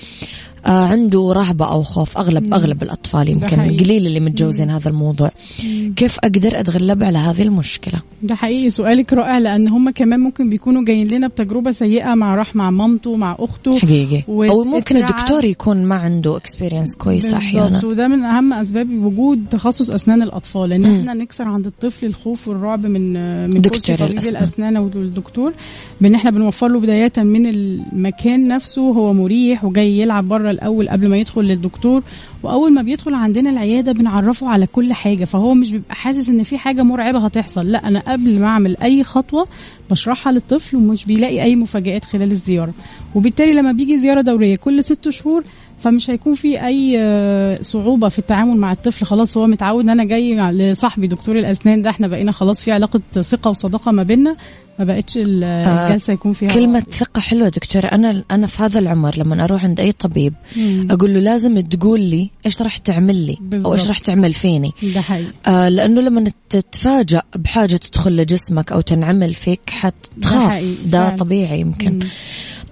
عنده 0.65 1.33
رهبة 1.35 1.65
أو 1.71 1.83
خوف. 1.83 2.17
أغلب 2.17 2.43
مم. 2.43 2.53
أغلب 2.53 2.83
الأطفال 2.83 3.29
يمكن 3.29 3.61
قليل 3.61 4.07
اللي 4.07 4.19
متجوزين 4.19 4.69
هذا 4.69 4.89
الموضوع. 4.89 5.31
مم. 5.63 5.93
كيف 5.95 6.17
أقدر 6.19 6.59
أتغلب 6.59 7.03
على 7.03 7.17
هذه 7.17 7.41
المشكلة؟ 7.41 8.01
ده 8.23 8.35
حقيقي. 8.35 8.69
سؤالك 8.69 9.13
رائع 9.13 9.37
لأن 9.37 9.69
هم 9.69 9.89
كمان 9.89 10.19
ممكن 10.19 10.49
بيكونوا 10.49 10.85
جايين 10.85 11.07
لنا 11.07 11.27
بتجربة 11.27 11.71
سيئة 11.71 12.13
مع 12.15 12.35
راح 12.35 12.55
مع 12.55 12.69
مامته 12.71 13.15
مع 13.15 13.35
أخته. 13.39 13.79
حقيقي. 13.79 14.23
أو 14.27 14.63
ممكن 14.63 14.97
الدكتور 14.97 15.43
يكون 15.43 15.83
ما 15.83 15.95
عنده 15.95 16.37
اكسبيرينس 16.37 16.95
كويسة 16.95 17.37
أحيانا. 17.37 17.85
وده 17.85 18.07
من 18.07 18.23
أهم 18.23 18.53
أسباب 18.53 18.89
وجود 18.91 19.45
تخصص 19.51 19.91
أسنان 19.91 20.21
الأطفال 20.21 20.73
إن 20.73 20.85
إحنا 20.85 21.13
نكسر 21.13 21.47
عند 21.47 21.65
الطفل 21.65 22.05
الخوف 22.05 22.47
والرعب 22.47 22.85
من 22.85 23.13
من 23.49 23.61
دكتور 23.61 23.95
الأسنان, 23.95 24.35
الأسنان 24.35 24.77
والدكتور 24.77 25.53
بإن 26.01 26.15
إحنا 26.15 26.31
بنوفر 26.31 26.67
له 26.67 26.79
بداية 26.79 27.11
من 27.17 27.45
المكان 27.45 28.47
نفسه 28.47 28.81
هو 28.81 29.13
مريح 29.13 29.65
وجاي 29.65 29.99
يلعب 29.99 30.27
بره 30.27 30.48
الأول 30.51 30.89
قبل 30.89 31.07
ما 31.09 31.17
يدخل 31.17 31.41
للدكتور 31.41 32.03
وأول 32.43 32.73
ما 32.73 32.81
بيدخل 32.81 33.13
عندنا 33.13 33.49
العيادة 33.49 33.91
بنعرفه 33.91 34.47
على 34.47 34.67
كل 34.67 34.93
حاجة 34.93 35.23
فهو 35.23 35.53
مش 35.53 35.71
بيبقى 35.71 35.95
حاسس 35.95 36.29
إن 36.29 36.43
في 36.43 36.57
حاجة 36.57 36.83
مرعبة 36.83 37.19
هتحصل 37.25 37.71
لا 37.71 37.87
أنا 37.87 37.99
قبل 37.99 38.39
ما 38.39 38.47
أعمل 38.47 38.77
أي 38.83 39.03
خطوة 39.03 39.47
بشرحها 39.91 40.33
للطفل 40.33 40.77
ومش 40.77 41.05
بيلاقي 41.05 41.43
أي 41.43 41.55
مفاجآت 41.55 42.05
خلال 42.05 42.31
الزيارة. 42.31 42.73
وبالتالي 43.15 43.53
لما 43.53 43.71
بيجي 43.71 43.97
زيارة 43.97 44.21
دورية 44.21 44.55
كل 44.55 44.83
ست 44.83 45.09
شهور 45.09 45.43
فمش 45.79 46.09
هيكون 46.09 46.35
في 46.35 46.65
أي 46.65 46.95
آه، 46.99 47.57
صعوبة 47.61 48.09
في 48.09 48.19
التعامل 48.19 48.57
مع 48.57 48.71
الطفل. 48.71 49.05
خلاص 49.05 49.37
هو 49.37 49.47
متعود 49.47 49.83
إن 49.83 49.89
أنا 49.89 50.03
جاي 50.03 50.35
لصاحبي 50.35 51.07
دكتور 51.07 51.35
الأسنان 51.35 51.81
ده. 51.81 51.89
إحنا 51.89 52.07
بقينا 52.07 52.31
خلاص 52.31 52.63
في 52.63 52.71
علاقة 52.71 53.01
ثقة 53.13 53.49
وصداقة 53.49 53.91
ما 53.91 54.03
بيننا. 54.03 54.35
ما 54.79 54.85
بقتش 54.85 55.17
آه، 55.17 55.21
الجلسة 55.23 56.13
يكون 56.13 56.33
فيها 56.33 56.49
كلمة 56.49 56.83
ثقة 56.91 57.19
حلوة 57.21 57.49
دكتورة. 57.49 57.87
أنا 57.87 58.23
أنا 58.31 58.47
في 58.47 58.63
هذا 58.63 58.79
العمر 58.79 59.17
لما 59.17 59.43
أروح 59.43 59.63
عند 59.63 59.79
أي 59.79 59.91
طبيب 59.91 60.33
مم. 60.57 60.87
أقول 60.91 61.13
له 61.13 61.19
لازم 61.19 61.59
تقول 61.59 62.01
لي 62.01 62.29
إيش 62.45 62.61
راح 62.61 62.77
تعمل 62.77 63.15
لي 63.15 63.37
بالزبط. 63.41 63.67
أو 63.67 63.73
إيش 63.73 63.87
راح 63.87 63.99
تعمل 63.99 64.33
فيني. 64.33 64.71
ده 64.83 65.01
حقيقي. 65.01 65.31
آه 65.47 65.69
لأنه 65.69 66.01
لما 66.01 66.31
تتفاجأ 66.49 67.21
بحاجة 67.35 67.75
تدخل 67.75 68.15
لجسمك 68.15 68.71
أو 68.71 68.81
تنعمل 68.81 69.33
فيك 69.33 69.69
حتخاف. 69.69 70.85
ده, 70.85 71.09
ده 71.09 71.15
طبيعي 71.15 71.59
يمكن. 71.59 71.93
مم. 71.93 72.09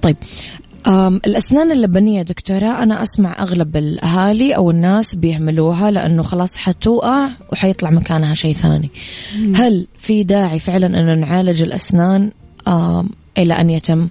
طيب 0.01 0.17
الأسنان 1.25 1.71
اللبنية 1.71 2.21
دكتورة 2.21 2.83
أنا 2.83 3.03
أسمع 3.03 3.35
أغلب 3.39 3.77
الأهالي 3.77 4.55
أو 4.55 4.71
الناس 4.71 5.15
بيعملوها 5.15 5.91
لأنه 5.91 6.23
خلاص 6.23 6.57
حتوقع 6.57 7.29
وحيطلع 7.51 7.89
مكانها 7.89 8.33
شيء 8.33 8.53
ثاني. 8.53 8.89
هل 9.55 9.87
في 9.97 10.23
داعي 10.23 10.59
فعلا 10.59 10.85
أنه 10.87 11.13
نعالج 11.13 11.61
الأسنان؟ 11.61 12.31
إلى 13.37 13.53
أن 13.53 13.69
يتم؟ 13.69 14.07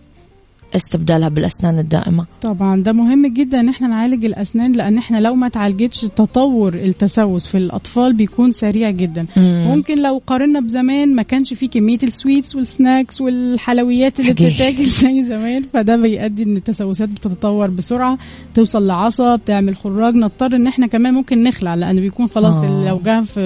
استبدالها 0.77 1.29
بالأسنان 1.29 1.79
الدائمة. 1.79 2.27
طبعا 2.43 2.83
ده 2.83 2.93
مهم 2.93 3.27
جدا 3.27 3.61
إن 3.61 3.69
إحنا 3.69 3.89
نعالج 3.89 4.25
الأسنان 4.25 4.73
لأن 4.73 4.99
إحنا 4.99 5.19
لو 5.19 5.35
ما 5.35 5.49
تعالجتش 5.49 6.01
تطور 6.01 6.75
التسوس 6.75 7.47
في 7.47 7.59
الأطفال 7.59 8.13
بيكون 8.13 8.51
سريع 8.51 8.91
جدا. 8.91 9.27
مم. 9.37 9.65
ممكن 9.69 10.03
لو 10.03 10.23
قارنا 10.27 10.61
بزمان 10.61 11.15
ما 11.15 11.23
كانش 11.23 11.55
في 11.55 11.69
كمية 11.69 11.99
ال 12.03 12.10
sweets 12.10 12.57
وال 12.57 12.73
snacks 12.73 13.21
والحلويات 13.21 14.21
اللي 14.21 14.33
بتتاكل 14.33 14.87
زي 15.03 15.23
زمان 15.23 15.63
فده 15.73 15.97
بيؤدي 15.97 16.43
إن 16.43 16.57
التسوسات 16.57 17.09
بتتطور 17.09 17.71
بسرعة. 17.71 18.19
توصل 18.55 18.87
لعصب 18.87 19.41
تعمل 19.47 19.77
خراج. 19.77 20.15
نضطر 20.15 20.57
إن 20.57 20.67
إحنا 20.67 20.87
كمان 20.87 21.15
ممكن 21.15 21.43
نخلع 21.43 21.75
لأن 21.75 22.01
بيكون 22.01 22.27
خلاص 22.29 22.55
آه. 22.55 22.89
لو 22.89 23.01
جه 23.05 23.21
في 23.25 23.41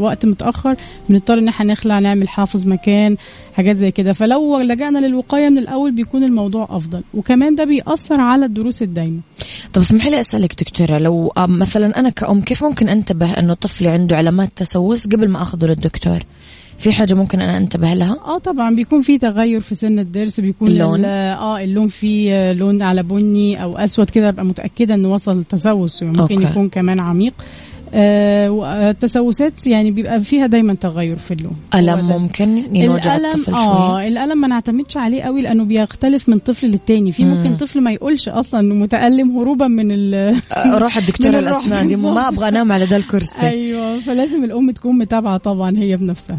وقت 0.00 0.26
متأخر. 0.26 0.76
بنضطر 1.08 1.38
إن 1.38 1.48
إحنا 1.48 1.72
نخلع 1.72 1.98
نعمل 1.98 2.28
حافظ 2.28 2.66
مكان 2.66 3.16
حاجات 3.54 3.76
زي 3.76 3.90
كده. 3.90 4.12
فلو 4.12 4.60
لجأنا 4.60 4.98
للوقاية 4.98 5.48
من 5.48 5.58
الأول 5.58 5.92
بيكون 5.92 6.24
الموضوع 6.24 6.75
أفضل. 6.76 7.02
وكمان 7.14 7.54
ده 7.54 7.64
بيأثر 7.64 8.20
على 8.20 8.44
الضروس 8.44 8.82
الدايمة. 8.82 9.20
طب 9.72 9.80
اسمحي 9.80 10.10
لي 10.10 10.20
أسألك 10.20 10.54
دكتورة 10.62 10.98
لو 10.98 11.32
مثلا 11.36 12.00
أنا 12.00 12.10
كأم 12.10 12.40
كيف 12.40 12.64
ممكن 12.64 12.88
أنتبه 12.88 13.30
إنه 13.32 13.54
طفلي 13.54 13.88
عنده 13.88 14.16
علامات 14.16 14.50
تسوس 14.56 15.04
قبل 15.06 15.28
ما 15.28 15.42
أخذه 15.42 15.66
للدكتور؟ 15.66 16.18
في 16.78 16.92
حاجة 16.92 17.14
ممكن 17.14 17.40
أنا 17.40 17.56
أنتبه 17.56 17.94
لها؟ 17.94 18.16
آه 18.24 18.38
طبعا 18.38 18.74
بيكون 18.74 19.00
في 19.00 19.18
تغير 19.18 19.60
في 19.60 19.74
سن 19.74 19.98
الضرس 19.98 20.40
بيكون 20.40 20.68
اللون 20.70 21.04
آه 21.04 21.58
اللون 21.60 21.88
فيه 21.88 22.52
لون 22.52 22.82
على 22.82 23.02
بني 23.02 23.62
أو 23.62 23.76
أسود 23.78 24.10
كده 24.10 24.28
أبقى 24.28 24.44
متأكدة 24.44 24.94
إنه 24.94 25.12
وصل 25.12 25.44
تسوس 25.44 26.02
ممكن 26.02 26.20
okay. 26.20 26.34
يكون 26.34 26.68
كمان 26.68 27.00
عميق. 27.00 27.32
آه 27.40 27.44
التسوسات 27.94 29.66
يعني 29.66 29.90
بيبقى 29.90 30.20
فيها 30.20 30.46
دايما 30.46 30.74
تغير 30.74 31.16
في 31.18 31.34
اللون. 31.34 31.56
ألم 31.74 32.08
ممكن؟ 32.08 32.76
ينوجع 32.76 33.16
الطفل 33.16 33.44
شوي 33.44 33.56
آه 33.56 34.06
الألم 34.06 34.40
ما 34.40 34.48
نعتمدش 34.48 34.96
عليه 34.96 35.22
قوي 35.22 35.40
لأنه 35.40 35.64
بيختلف 35.64 36.28
من 36.28 36.38
طفل 36.38 36.66
للتاني. 36.66 37.12
في 37.12 37.24
ممكن 37.24 37.56
طفل 37.56 37.80
ما 37.80 37.92
يقولش 37.92 38.28
أصلا 38.28 38.60
إنه 38.60 38.74
متألم 38.74 39.38
هروبا 39.38 39.66
من 39.66 39.90
ال 39.90 40.14
آه، 40.52 40.78
روح 40.78 40.96
الدكتور 40.96 41.38
الأسنان 41.38 41.88
دي 41.88 41.96
ما 41.96 42.28
أبغى 42.28 42.48
أنام 42.48 42.72
على 42.72 42.84
ذا 42.84 42.96
الكرسي. 42.96 43.40
أيوه 43.48 44.00
فلازم 44.00 44.44
الأم 44.44 44.70
تكون 44.70 44.98
متابعة 44.98 45.36
طبعا 45.36 45.72
هي 45.78 45.96
بنفسها. 45.96 46.38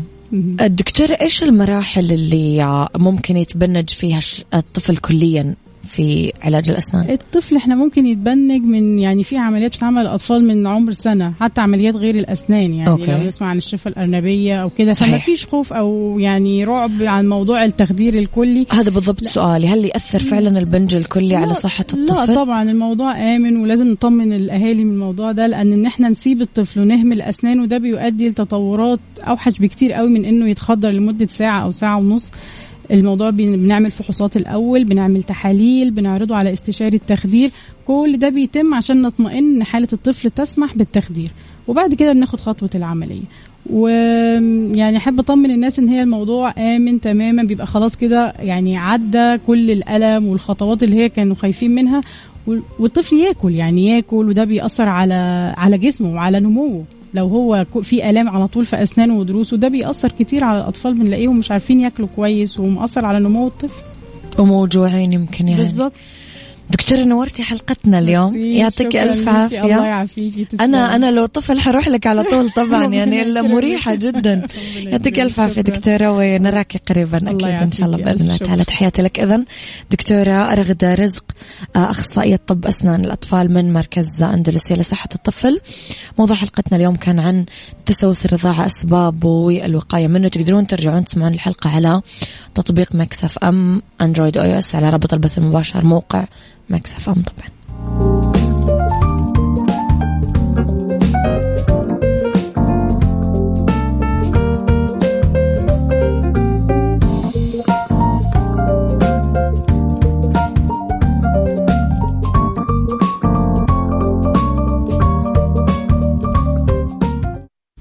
الدكتورة 0.61 1.17
إيش 1.21 1.43
المراحل 1.43 2.11
اللي 2.11 2.87
ممكن 2.97 3.37
يتبنج 3.37 3.89
فيها 3.89 4.19
الطفل 4.53 4.97
كليا؟ 4.97 5.53
في 5.87 6.33
علاج 6.41 6.69
الأسنان؟ 6.69 7.09
الطفل 7.09 7.55
إحنا 7.55 7.75
ممكن 7.75 8.05
يتبنج 8.05 8.63
من 8.63 8.99
يعني 8.99 9.23
في 9.23 9.37
عمليات 9.37 9.71
بتتعمل 9.71 10.01
الاطفال 10.01 10.47
من 10.47 10.67
عمر 10.67 10.91
سنة 10.91 11.33
حتى 11.39 11.61
عمليات 11.61 11.95
غير 11.95 12.15
الأسنان 12.15 12.73
يعني 12.73 12.89
أوكي. 12.89 13.11
لو 13.11 13.17
يسمع 13.17 13.47
عن 13.47 13.57
الشفة 13.57 13.89
الأرنبية 13.89 14.53
أو 14.55 14.69
كده 14.69 14.91
فما 14.91 15.17
فيش 15.17 15.45
خوف 15.45 15.73
أو 15.73 16.19
يعني 16.19 16.63
رعب 16.63 16.91
عن 17.01 17.29
موضوع 17.29 17.63
التخدير 17.65 18.13
الكلي 18.15 18.65
هذا 18.71 18.89
بالضبط 18.89 19.21
لا. 19.23 19.29
سؤالي 19.29 19.67
هل 19.67 19.85
يأثر 19.85 20.19
فعلا 20.19 20.59
البنج 20.59 20.95
الكلي 20.95 21.27
لا. 21.27 21.37
على 21.37 21.53
صحه 21.53 21.85
الطفل؟ 21.93 22.31
لا 22.31 22.35
طبعا 22.35 22.63
الموضوع 22.63 23.35
آمن 23.35 23.57
ولازم 23.57 23.87
نطمن 23.87 24.33
الأهالي 24.33 24.83
من 24.83 24.91
الموضوع 24.93 25.31
ده 25.31 25.47
لأن 25.47 25.73
إن 25.73 25.85
إحنا 25.85 26.09
نسيب 26.09 26.41
الطفل 26.41 26.79
ونهمل 26.79 27.21
اسنانه 27.21 27.65
ده 27.65 27.77
بيؤدي 27.77 28.29
لتطورات 28.29 28.99
أوحش 29.27 29.59
بكتير 29.59 29.93
قوي 29.93 30.09
من 30.09 30.25
إنه 30.25 30.49
يتخدر 30.49 30.89
لمدة 30.91 31.27
ساعة 31.27 31.63
أو 31.63 31.71
ساعة 31.71 31.97
ونص 31.97 32.31
الموضوع 32.91 33.29
بنعمل 33.29 33.91
فحوصات 33.91 34.37
الأول 34.37 34.83
بنعمل 34.83 35.23
تحاليل 35.23 35.91
بنعرضه 35.91 36.35
على 36.35 36.53
استشاري 36.53 36.97
التخدير. 36.97 37.51
كل 37.87 38.17
ده 38.19 38.29
بيتم 38.29 38.73
عشان 38.73 39.01
نطمئن 39.01 39.55
إن 39.55 39.63
حالة 39.63 39.87
الطفل 39.93 40.29
تسمح 40.29 40.75
بالتخدير. 40.75 41.29
وبعد 41.67 41.93
كده 41.93 42.13
بناخد 42.13 42.39
خطوة 42.39 42.69
العملية. 42.75 43.21
ويعني 43.69 44.97
أحب 44.97 45.19
أطمن 45.19 45.51
الناس 45.51 45.79
إن 45.79 45.87
هي 45.87 46.01
الموضوع 46.03 46.53
آمن 46.57 47.01
تماما 47.01 47.43
بيبقى 47.43 47.67
خلاص 47.67 47.95
كده 47.95 48.33
يعني 48.39 48.77
عدى 48.77 49.37
كل 49.47 49.71
الألم 49.71 50.27
والخطوات 50.27 50.83
اللي 50.83 50.97
هي 50.97 51.09
كانوا 51.09 51.35
خايفين 51.35 51.75
منها. 51.75 52.01
والطفل 52.79 53.15
ياكل 53.15 53.55
يعني 53.55 53.87
ياكل 53.87 54.27
وده 54.29 54.43
بيأثر 54.43 54.89
على 54.89 55.53
على 55.57 55.77
جسمه 55.77 56.13
وعلى 56.13 56.39
نموه. 56.39 56.83
لو 57.17 57.27
هو 57.27 57.65
في 57.81 58.09
آلام 58.09 58.29
على 58.29 58.47
طول 58.47 58.65
في 58.65 58.83
اسنانه 58.83 59.17
وضروسه 59.19 59.57
ده 59.57 59.67
بيأثر 59.67 60.11
كتير 60.19 60.43
على 60.43 60.59
الأطفال 60.59 60.93
بنلاقيهم 60.93 61.37
مش 61.37 61.51
عارفين 61.51 61.79
ياكلوا 61.81 62.07
كويس 62.15 62.59
ومأثر 62.59 63.05
على 63.05 63.19
نمو 63.19 63.47
الطفل. 63.47 63.81
وموجوعين 64.39 65.13
يمكن 65.13 65.47
يعني. 65.47 65.61
بالظبط. 65.61 65.93
دكتورة 66.69 66.99
نورتي 67.03 67.43
حلقتنا 67.43 67.99
اليوم. 67.99 68.37
يعطيك 68.37 68.95
ألف 68.95 69.29
عافية. 69.29 69.61
الله 69.61 69.85
يعافيك 69.85 70.61
أنا 70.61 70.95
أنا 70.95 71.11
لو 71.11 71.25
طفل 71.25 71.59
حروح 71.59 71.87
لك 71.87 72.07
على 72.07 72.23
طول 72.23 72.49
طبعا 72.61 72.85
يعني 72.85 73.41
مريحة 73.41 73.95
جدا. 73.95 74.45
يعطيك 74.77 75.19
ألف 75.19 75.39
عافية 75.39 75.61
دكتورة 75.61 76.11
ونراك 76.11 76.81
قريبا 76.89 77.17
أكيد 77.17 77.45
إن 77.45 77.71
شاء 77.71 77.87
الله 77.87 77.97
بإذن 77.97 78.21
الله 78.21 78.37
تعالى 78.37 78.63
تحياتي 78.63 79.01
لك 79.01 79.19
إذا 79.19 79.43
دكتورة 79.91 80.53
رغدة 80.53 80.93
رزق 80.93 81.23
آه، 81.75 81.91
أخصائية 81.91 82.39
طب 82.47 82.65
أسنان 82.65 83.05
الأطفال 83.05 83.53
من 83.53 83.73
مركز 83.73 84.23
أندلسية 84.23 84.75
لصحة 84.75 85.09
الطفل. 85.15 85.59
موضوع 86.17 86.35
حلقتنا 86.35 86.77
اليوم 86.77 86.95
كان 86.95 87.19
عن 87.19 87.45
تسوس 87.85 88.25
الرضاعة 88.25 88.65
أسبابه 88.65 89.29
والوقاية 89.29 90.07
منه. 90.07 90.27
تقدرون 90.27 90.67
ترجعون 90.67 91.05
تسمعون 91.05 91.33
الحلقة 91.33 91.69
على 91.69 92.01
تطبيق 92.55 92.95
مكسف 92.95 93.37
أم 93.37 93.81
أندرويد 94.01 94.37
أو 94.37 94.59
إس 94.59 94.75
على 94.75 94.89
رابط 94.89 95.13
البث 95.13 95.37
المباشر 95.37 95.85
موقع 95.85 96.27
اف 96.91 97.09
أم 97.09 97.23
طبعا. 97.23 97.57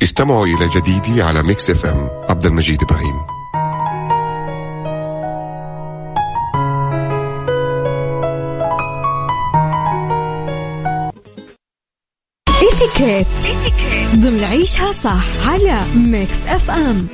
استمعوا 0.03 0.47
إلى 0.47 0.69
جديدي 0.69 1.23
على 1.23 1.43
Mix 1.43 1.71
FM. 1.71 2.11
عبد 2.29 2.47
المجيد 2.47 2.83
إبراهيم. 2.83 3.36
اتيكيت 12.87 13.27
ضمن 14.15 14.45
عيشها 14.45 14.93
صح 15.05 15.49
على 15.49 15.81
Mix 15.97 16.37
FM 16.49 17.07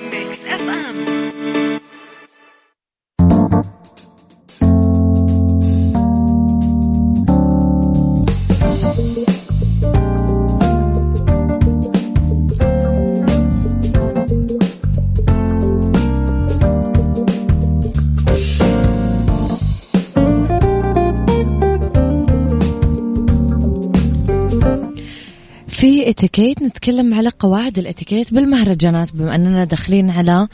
اتيكيت 26.23 26.63
نتكلم 26.63 27.15
على 27.15 27.31
قواعد 27.39 27.79
الاتيكيت 27.79 28.35
بالمهرجانات. 28.35 29.17
بما 29.17 29.35
أننا 29.35 29.65
داخلين 29.65 30.11
على 30.11 30.49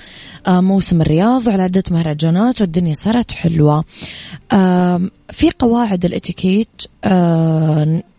آه، 0.46 0.61
موسم 0.61 1.00
الرياض 1.00 1.46
وعلى 1.46 1.62
عدة 1.62 1.83
مهرجانات 1.90 2.61
والدنيا 2.61 2.94
صارت 2.94 3.33
حلوة. 3.33 3.85
في 5.33 5.50
قواعد 5.59 6.04
الاتيكيت 6.04 6.83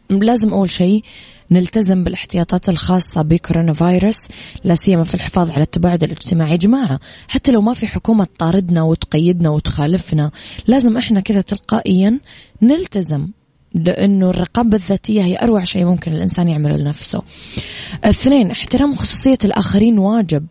لازم 0.09 0.53
أول 0.53 0.69
شيء 0.69 1.03
نلتزم 1.51 2.03
بالاحتياطات 2.03 2.69
الخاصة 2.69 3.21
بكورونا 3.21 3.73
فيروس 3.73 4.17
لا 4.63 4.75
سيما 4.75 5.03
في 5.03 5.15
الحفاظ 5.15 5.51
على 5.51 5.63
التباعد 5.63 6.03
الاجتماعي. 6.03 6.57
جماعة 6.57 6.99
حتى 7.27 7.51
لو 7.51 7.62
ما 7.62 7.73
في 7.73 7.88
حكومة 7.88 8.25
تطاردنا 8.25 8.83
وتقيدنا 8.83 9.49
وتخالفنا 9.49 10.31
لازم 10.67 10.97
إحنا 10.97 11.19
كذا 11.19 11.41
تلقائيا 11.41 12.19
نلتزم 12.62 13.27
لأنه 13.73 14.29
الرقابة 14.29 14.77
الذاتية 14.77 15.23
هي 15.23 15.38
أروع 15.41 15.63
شيء 15.63 15.86
ممكن 15.86 16.13
الإنسان 16.13 16.49
يعمله 16.49 16.77
لنفسه. 16.77 17.21
اثنين 18.03 18.51
احترام 18.51 18.95
خصوصية 18.95 19.38
الآخرين 19.45 19.99
واجب. 19.99 20.45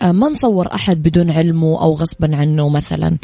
آه، 0.00 0.12
ما 0.12 0.28
نصور 0.28 0.74
أحد 0.74 1.02
بدون 1.02 1.30
علمه 1.30 1.82
أو 1.82 1.94
غصبا 1.94 2.36
عنه 2.36 2.68
مثلا. 2.68 3.16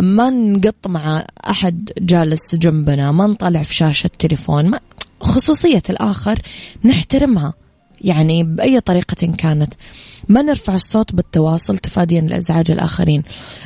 ما 0.00 0.30
نقط 0.30 0.86
مع 0.86 1.24
أحد 1.50 1.90
جالس 1.98 2.54
جنبنا 2.54 3.12
ما 3.12 3.26
نطلع 3.26 3.62
في 3.62 3.74
شاشة 3.74 4.10
تليفون 4.18 4.64
ما 4.66 4.80
خصوصية 5.20 5.82
الآخر 5.90 6.42
نحترمها 6.84 7.54
يعني 8.00 8.44
بأي 8.44 8.80
طريقة 8.80 9.26
كانت. 9.26 9.74
ما 10.28 10.42
نرفع 10.42 10.74
الصوت 10.74 11.14
بالتواصل 11.14 11.78
تفاديا 11.78 12.20
لإزعاج 12.20 12.70
الآخرين. 12.70 13.22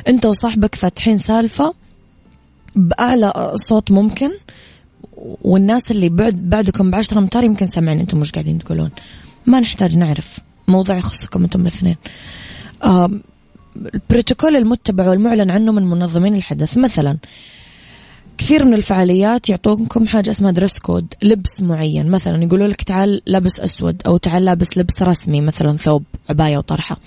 أنت 0.07 0.25
وصاحبك 0.25 0.75
فاتحين 0.75 1.17
سالفة 1.17 1.73
بأعلى 2.75 3.51
صوت 3.55 3.91
ممكن 3.91 4.31
والناس 5.41 5.91
اللي 5.91 6.09
بعد 6.09 6.49
بعدكم 6.49 6.91
بعشرة 6.91 7.19
أمتار 7.19 7.43
يمكن 7.43 7.65
سامعين 7.65 7.99
أنتم 7.99 8.19
مش 8.19 8.31
قاعدين 8.31 8.59
تقولون. 8.59 8.91
ما 9.45 9.59
نحتاج 9.59 9.97
نعرف 9.97 10.39
موضوع 10.67 10.97
يخصكم 10.97 11.43
أنتم 11.43 11.61
الاثنين. 11.61 11.95
البروتوكول 13.93 14.55
المتبع 14.55 15.09
والمعلن 15.09 15.51
عنه 15.51 15.71
من 15.71 15.83
منظمين 15.83 16.35
الحدث. 16.35 16.77
مثلا 16.77 17.17
كثير 18.37 18.65
من 18.65 18.73
الفعاليات 18.73 19.49
يعطونكم 19.49 20.07
حاجة 20.07 20.29
اسمها 20.29 20.51
درس 20.51 20.79
كود 20.79 21.13
لبس 21.21 21.61
معين. 21.61 22.09
مثلا 22.09 22.43
يقولوا 22.43 22.67
لك 22.67 22.83
تعال 22.83 23.21
لابس 23.25 23.59
أسود 23.59 24.01
أو 24.05 24.17
تعال 24.17 24.45
لابس 24.45 24.77
لبس 24.77 25.01
رسمي 25.01 25.41
مثلا 25.41 25.77
ثوب 25.77 26.03
عباية 26.29 26.57
وطرحة. 26.57 26.99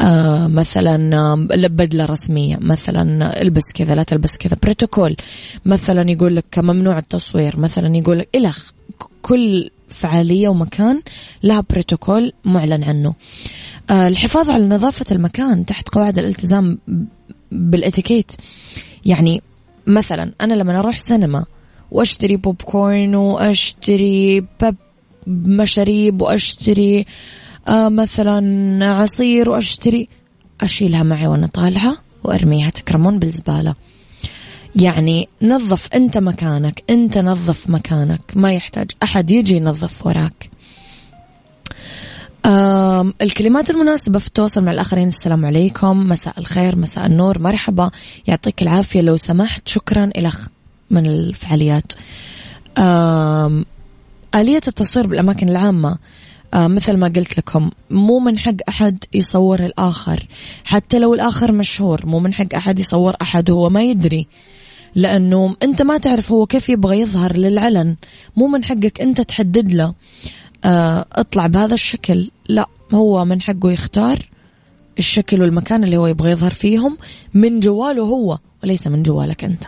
آه 0.00 0.46
مثلا 0.46 1.34
بدلة 1.68 2.04
رسمية. 2.04 2.58
مثلا 2.60 3.42
البس 3.42 3.62
كذا 3.74 3.94
لا 3.94 4.02
تلبس 4.02 4.36
كذا. 4.38 4.56
بروتوكول 4.62 5.16
مثلا 5.64 6.10
يقول 6.10 6.36
لك 6.36 6.58
ممنوع 6.58 6.98
التصوير. 6.98 7.60
مثلا 7.60 7.96
يقول 7.96 8.18
لك 8.18 8.28
إلخ 8.34 8.70
كل 9.22 9.70
فعالية 9.88 10.48
ومكان 10.48 11.02
لها 11.42 11.64
بروتوكول 11.70 12.32
معلن 12.44 12.84
عنه. 12.84 13.14
آه 13.90 14.08
الحفاظ 14.08 14.50
على 14.50 14.64
نظافة 14.64 15.06
المكان 15.12 15.66
تحت 15.66 15.88
قواعد 15.88 16.18
الالتزام 16.18 16.78
بالاتيكيت. 17.52 18.32
يعني 19.04 19.42
مثلا 19.86 20.32
أنا 20.40 20.54
لما 20.54 20.78
أروح 20.78 20.98
سينما 20.98 21.44
وأشتري 21.90 22.36
بوب 22.36 22.62
كورن 22.62 23.14
وأشتري 23.14 24.40
بب 24.40 24.76
مشاريب 25.26 26.22
وأشتري 26.22 27.06
آه 27.68 27.88
مثلا 27.88 28.78
عصير 28.86 29.50
وأشتري 29.50 30.08
أشيلها 30.60 31.02
معي 31.02 31.26
وأنا 31.26 31.46
طالعة 31.46 31.96
وأرميها 32.24 32.70
تكرمون 32.70 33.18
بالزبالة. 33.18 33.74
يعني 34.76 35.28
نظف 35.42 35.88
أنت 35.94 36.18
مكانك 36.18 36.82
أنت 36.90 37.18
نظف 37.18 37.70
مكانك 37.70 38.20
ما 38.34 38.52
يحتاج 38.52 38.90
أحد 39.02 39.30
يجي 39.30 39.56
ينظف 39.56 40.06
وراك. 40.06 40.50
الكلمات 43.22 43.70
المناسبة 43.70 44.18
في 44.18 44.26
التواصل 44.26 44.64
مع 44.64 44.72
الآخرين 44.72 45.08
السلام 45.08 45.46
عليكم 45.46 46.08
مساء 46.08 46.38
الخير 46.38 46.76
مساء 46.76 47.06
النور 47.06 47.38
مرحبا 47.38 47.90
يعطيك 48.26 48.62
العافية. 48.62 49.00
لو 49.00 49.16
سمحت 49.16 49.68
شكرا 49.68 50.10
إلخ 50.16 50.46
من 50.90 51.06
الفعاليات. 51.06 51.92
آلية 54.34 54.60
التصوير 54.68 55.06
بالأماكن 55.06 55.48
العامة. 55.48 55.98
آه 56.54 56.66
مثل 56.66 56.96
ما 56.96 57.06
قلت 57.06 57.38
لكم 57.38 57.70
مو 57.90 58.18
من 58.18 58.38
حق 58.38 58.56
أحد 58.68 59.04
يصور 59.14 59.64
الآخر. 59.64 60.26
حتى 60.64 60.98
لو 60.98 61.14
الآخر 61.14 61.52
مشهور 61.52 62.06
مو 62.06 62.20
من 62.20 62.34
حق 62.34 62.54
أحد 62.54 62.78
يصور 62.78 63.14
أحد 63.22 63.50
هو 63.50 63.70
ما 63.70 63.82
يدري. 63.82 64.26
لأنه 64.94 65.56
أنت 65.62 65.82
ما 65.82 65.98
تعرف 65.98 66.32
هو 66.32 66.46
كيف 66.46 66.68
يبغى 66.68 67.00
يظهر 67.00 67.36
للعلن. 67.36 67.96
مو 68.36 68.46
من 68.46 68.64
حقك 68.64 69.00
أنت 69.00 69.20
تحدد 69.20 69.72
له. 69.72 69.94
اطلع 70.64 71.46
بهذا 71.46 71.74
الشكل. 71.74 72.30
لا 72.48 72.66
هو 72.94 73.24
من 73.24 73.42
حقه 73.42 73.70
يختار 73.70 74.18
الشكل 74.98 75.42
والمكان 75.42 75.84
اللي 75.84 75.96
هو 75.96 76.06
يبغى 76.06 76.30
يظهر 76.30 76.52
فيهم 76.52 76.98
من 77.34 77.60
جواله 77.60 78.02
هو 78.02 78.38
وليس 78.64 78.86
من 78.86 79.02
جوالك 79.02 79.44
أنت. 79.44 79.64